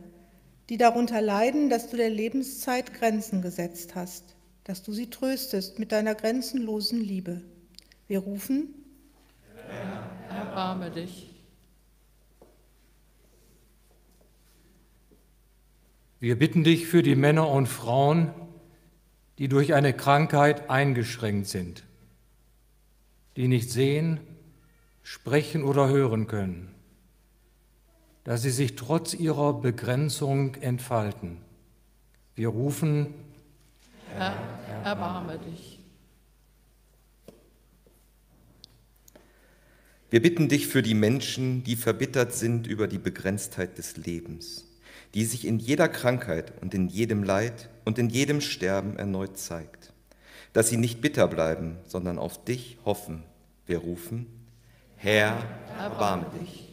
die 0.68 0.76
darunter 0.76 1.22
leiden, 1.22 1.70
dass 1.70 1.88
du 1.88 1.96
der 1.96 2.11
Lebenszeit 2.11 2.92
Grenzen 2.92 3.40
gesetzt 3.40 3.94
hast, 3.94 4.36
dass 4.64 4.82
du 4.82 4.92
sie 4.92 5.08
tröstest 5.08 5.78
mit 5.78 5.90
deiner 5.90 6.14
grenzenlosen 6.14 7.00
Liebe. 7.00 7.40
Wir 8.08 8.18
rufen, 8.18 8.74
Herr, 9.68 10.36
erbarme 10.36 10.90
dich. 10.90 11.30
Wir 16.18 16.38
bitten 16.38 16.62
dich 16.62 16.86
für 16.86 17.02
die 17.02 17.16
Männer 17.16 17.48
und 17.48 17.68
Frauen, 17.68 18.34
die 19.38 19.48
durch 19.48 19.72
eine 19.72 19.94
Krankheit 19.94 20.68
eingeschränkt 20.68 21.48
sind, 21.48 21.84
die 23.36 23.48
nicht 23.48 23.70
sehen, 23.70 24.20
sprechen 25.11 25.64
oder 25.64 25.88
hören 25.88 26.28
können, 26.28 26.72
dass 28.22 28.42
sie 28.42 28.50
sich 28.50 28.76
trotz 28.76 29.12
ihrer 29.12 29.54
Begrenzung 29.54 30.54
entfalten. 30.54 31.38
Wir 32.36 32.46
rufen, 32.46 33.12
Herr, 34.14 34.36
erbarme 34.84 35.40
dich. 35.40 35.80
Wir 40.11 40.22
bitten 40.22 40.48
dich 40.48 40.68
für 40.68 40.80
die 40.80 40.94
Menschen, 40.94 41.64
die 41.64 41.74
verbittert 41.74 42.32
sind 42.32 42.68
über 42.68 42.86
die 42.86 42.98
Begrenztheit 42.98 43.78
des 43.78 43.96
Lebens, 43.96 44.68
die 45.14 45.24
sich 45.24 45.44
in 45.44 45.58
jeder 45.58 45.88
Krankheit 45.88 46.52
und 46.62 46.72
in 46.72 46.86
jedem 46.86 47.24
Leid 47.24 47.68
und 47.84 47.98
in 47.98 48.11
jedem 48.11 48.40
Sterben 48.40 48.96
erneut 48.96 49.36
zeigt, 49.38 49.92
dass 50.52 50.68
sie 50.68 50.76
nicht 50.76 51.00
bitter 51.00 51.26
bleiben, 51.26 51.78
sondern 51.84 52.16
auf 52.16 52.44
dich 52.44 52.78
hoffen. 52.84 53.24
Wir 53.66 53.78
rufen, 53.78 54.39
Herr, 55.03 55.42
erbarme 55.78 56.26
dich. 56.38 56.68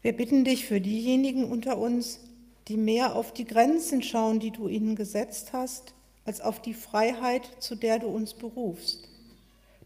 Wir 0.00 0.16
bitten 0.16 0.44
dich 0.44 0.66
für 0.66 0.80
diejenigen 0.80 1.44
unter 1.44 1.78
uns, 1.78 2.18
die 2.66 2.76
mehr 2.76 3.14
auf 3.14 3.32
die 3.32 3.44
Grenzen 3.44 4.02
schauen, 4.02 4.40
die 4.40 4.50
du 4.50 4.66
ihnen 4.66 4.96
gesetzt 4.96 5.52
hast, 5.52 5.94
als 6.24 6.40
auf 6.40 6.60
die 6.60 6.74
Freiheit, 6.74 7.48
zu 7.60 7.76
der 7.76 8.00
du 8.00 8.08
uns 8.08 8.34
berufst, 8.34 9.08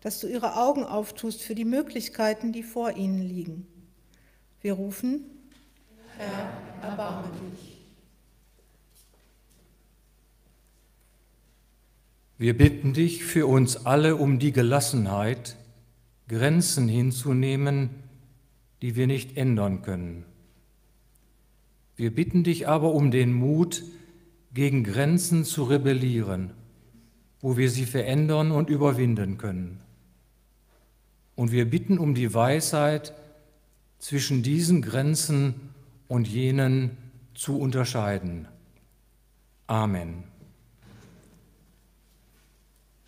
dass 0.00 0.20
du 0.20 0.26
ihre 0.26 0.56
Augen 0.56 0.84
auftust 0.84 1.42
für 1.42 1.54
die 1.54 1.66
Möglichkeiten, 1.66 2.52
die 2.52 2.62
vor 2.62 2.92
ihnen 2.92 3.20
liegen. 3.20 3.66
Wir 4.62 4.72
rufen, 4.72 5.22
Herr, 6.16 6.88
erbarme 6.90 7.28
dich. 7.28 7.75
Wir 12.38 12.56
bitten 12.56 12.92
dich 12.92 13.24
für 13.24 13.46
uns 13.46 13.86
alle 13.86 14.16
um 14.16 14.38
die 14.38 14.52
Gelassenheit, 14.52 15.56
Grenzen 16.28 16.88
hinzunehmen, 16.88 17.90
die 18.82 18.94
wir 18.94 19.06
nicht 19.06 19.36
ändern 19.36 19.82
können. 19.82 20.24
Wir 21.96 22.14
bitten 22.14 22.44
dich 22.44 22.68
aber 22.68 22.92
um 22.92 23.10
den 23.10 23.32
Mut, 23.32 23.82
gegen 24.52 24.84
Grenzen 24.84 25.44
zu 25.44 25.64
rebellieren, 25.64 26.50
wo 27.40 27.56
wir 27.56 27.70
sie 27.70 27.84
verändern 27.84 28.50
und 28.50 28.70
überwinden 28.70 29.36
können. 29.36 29.80
Und 31.34 31.52
wir 31.52 31.68
bitten 31.68 31.98
um 31.98 32.14
die 32.14 32.32
Weisheit, 32.32 33.12
zwischen 33.98 34.42
diesen 34.42 34.82
Grenzen 34.82 35.54
und 36.08 36.28
jenen 36.28 36.96
zu 37.34 37.58
unterscheiden. 37.58 38.46
Amen. 39.66 40.24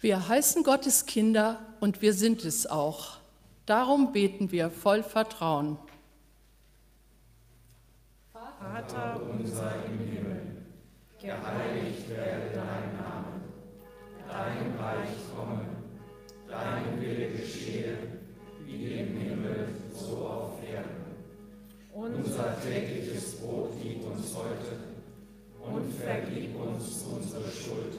Wir 0.01 0.29
heißen 0.29 0.63
Gottes 0.63 1.07
Kinder 1.07 1.59
und 1.81 2.03
wir 2.03 2.13
sind 2.13 2.45
es 2.45 2.69
auch. 2.69 3.17
Darum 3.67 4.13
beten 4.13 4.53
wir 4.53 4.71
voll 4.71 5.03
Vertrauen. 5.03 5.77
Vater 8.33 9.21
unser 9.29 9.73
im 9.87 9.99
Himmel, 9.99 10.43
geheiligt 11.21 12.09
werde 12.11 12.51
dein 12.55 12.97
Name, 12.97 13.41
dein 14.29 14.79
Reich 14.79 15.17
komme, 15.37 15.63
dein 16.47 17.01
Wille 17.01 17.31
geschehe, 17.31 17.99
wie 18.65 19.01
im 19.01 19.17
Himmel, 19.17 19.69
so 19.93 20.29
auf 20.29 20.63
Erden. 20.63 21.17
Unser 21.93 22.57
tägliches 22.63 23.41
Brot 23.41 23.73
gib 23.83 24.07
uns 24.07 24.33
heute 24.37 24.79
und 25.61 25.93
vergib 25.93 26.55
uns 26.55 27.03
unsere 27.03 27.51
Schuld, 27.51 27.99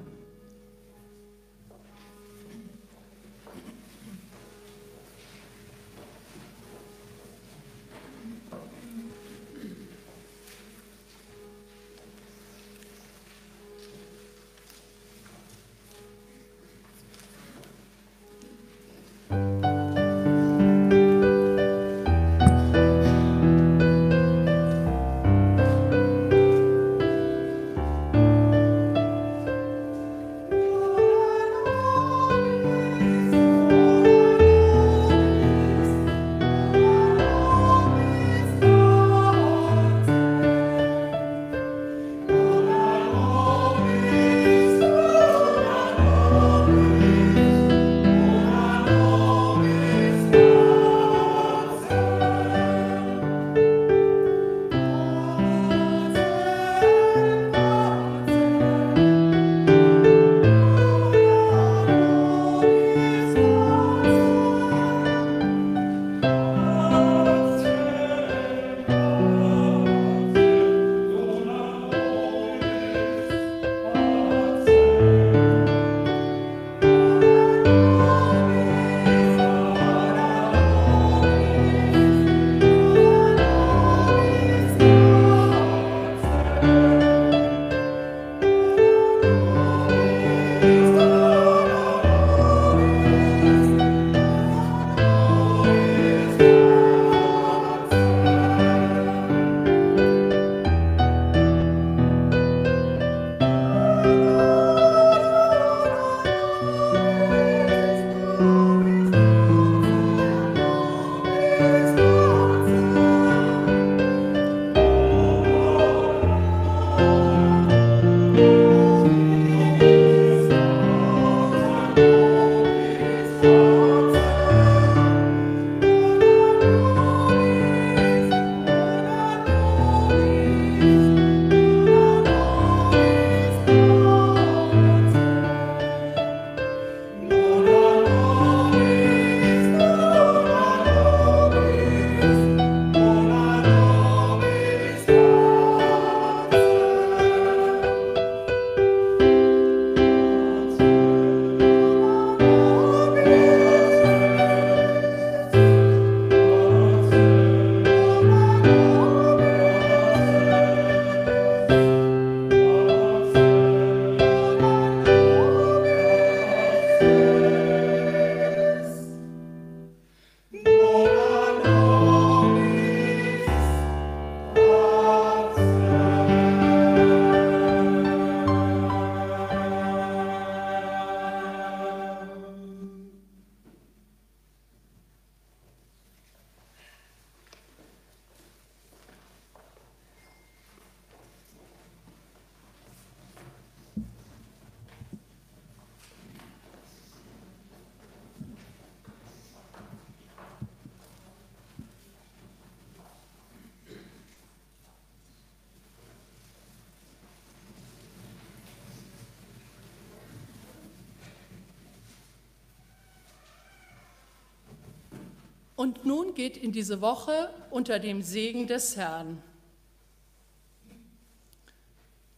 Und 215.81 216.05
nun 216.05 216.35
geht 216.35 216.57
in 216.57 216.71
diese 216.71 217.01
Woche 217.01 217.51
unter 217.71 217.97
dem 217.97 218.21
Segen 218.21 218.67
des 218.67 218.97
Herrn. 218.97 219.41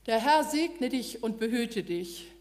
Der 0.05 0.17
Herr 0.17 0.45
segne 0.45 0.87
dich 0.87 1.23
und 1.23 1.39
behüte 1.39 1.83
dich. 1.83 2.31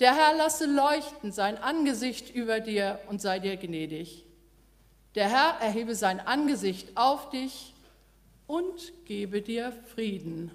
Der 0.00 0.14
Herr 0.14 0.36
lasse 0.36 0.66
leuchten 0.66 1.32
sein 1.32 1.56
Angesicht 1.56 2.34
über 2.34 2.60
dir 2.60 3.00
und 3.08 3.22
sei 3.22 3.38
dir 3.38 3.56
gnädig. 3.56 4.26
Der 5.14 5.30
Herr 5.30 5.62
erhebe 5.62 5.94
sein 5.94 6.20
Angesicht 6.20 6.94
auf 6.94 7.30
dich 7.30 7.72
und 8.46 8.92
gebe 9.06 9.40
dir 9.40 9.72
Frieden. 9.94 10.50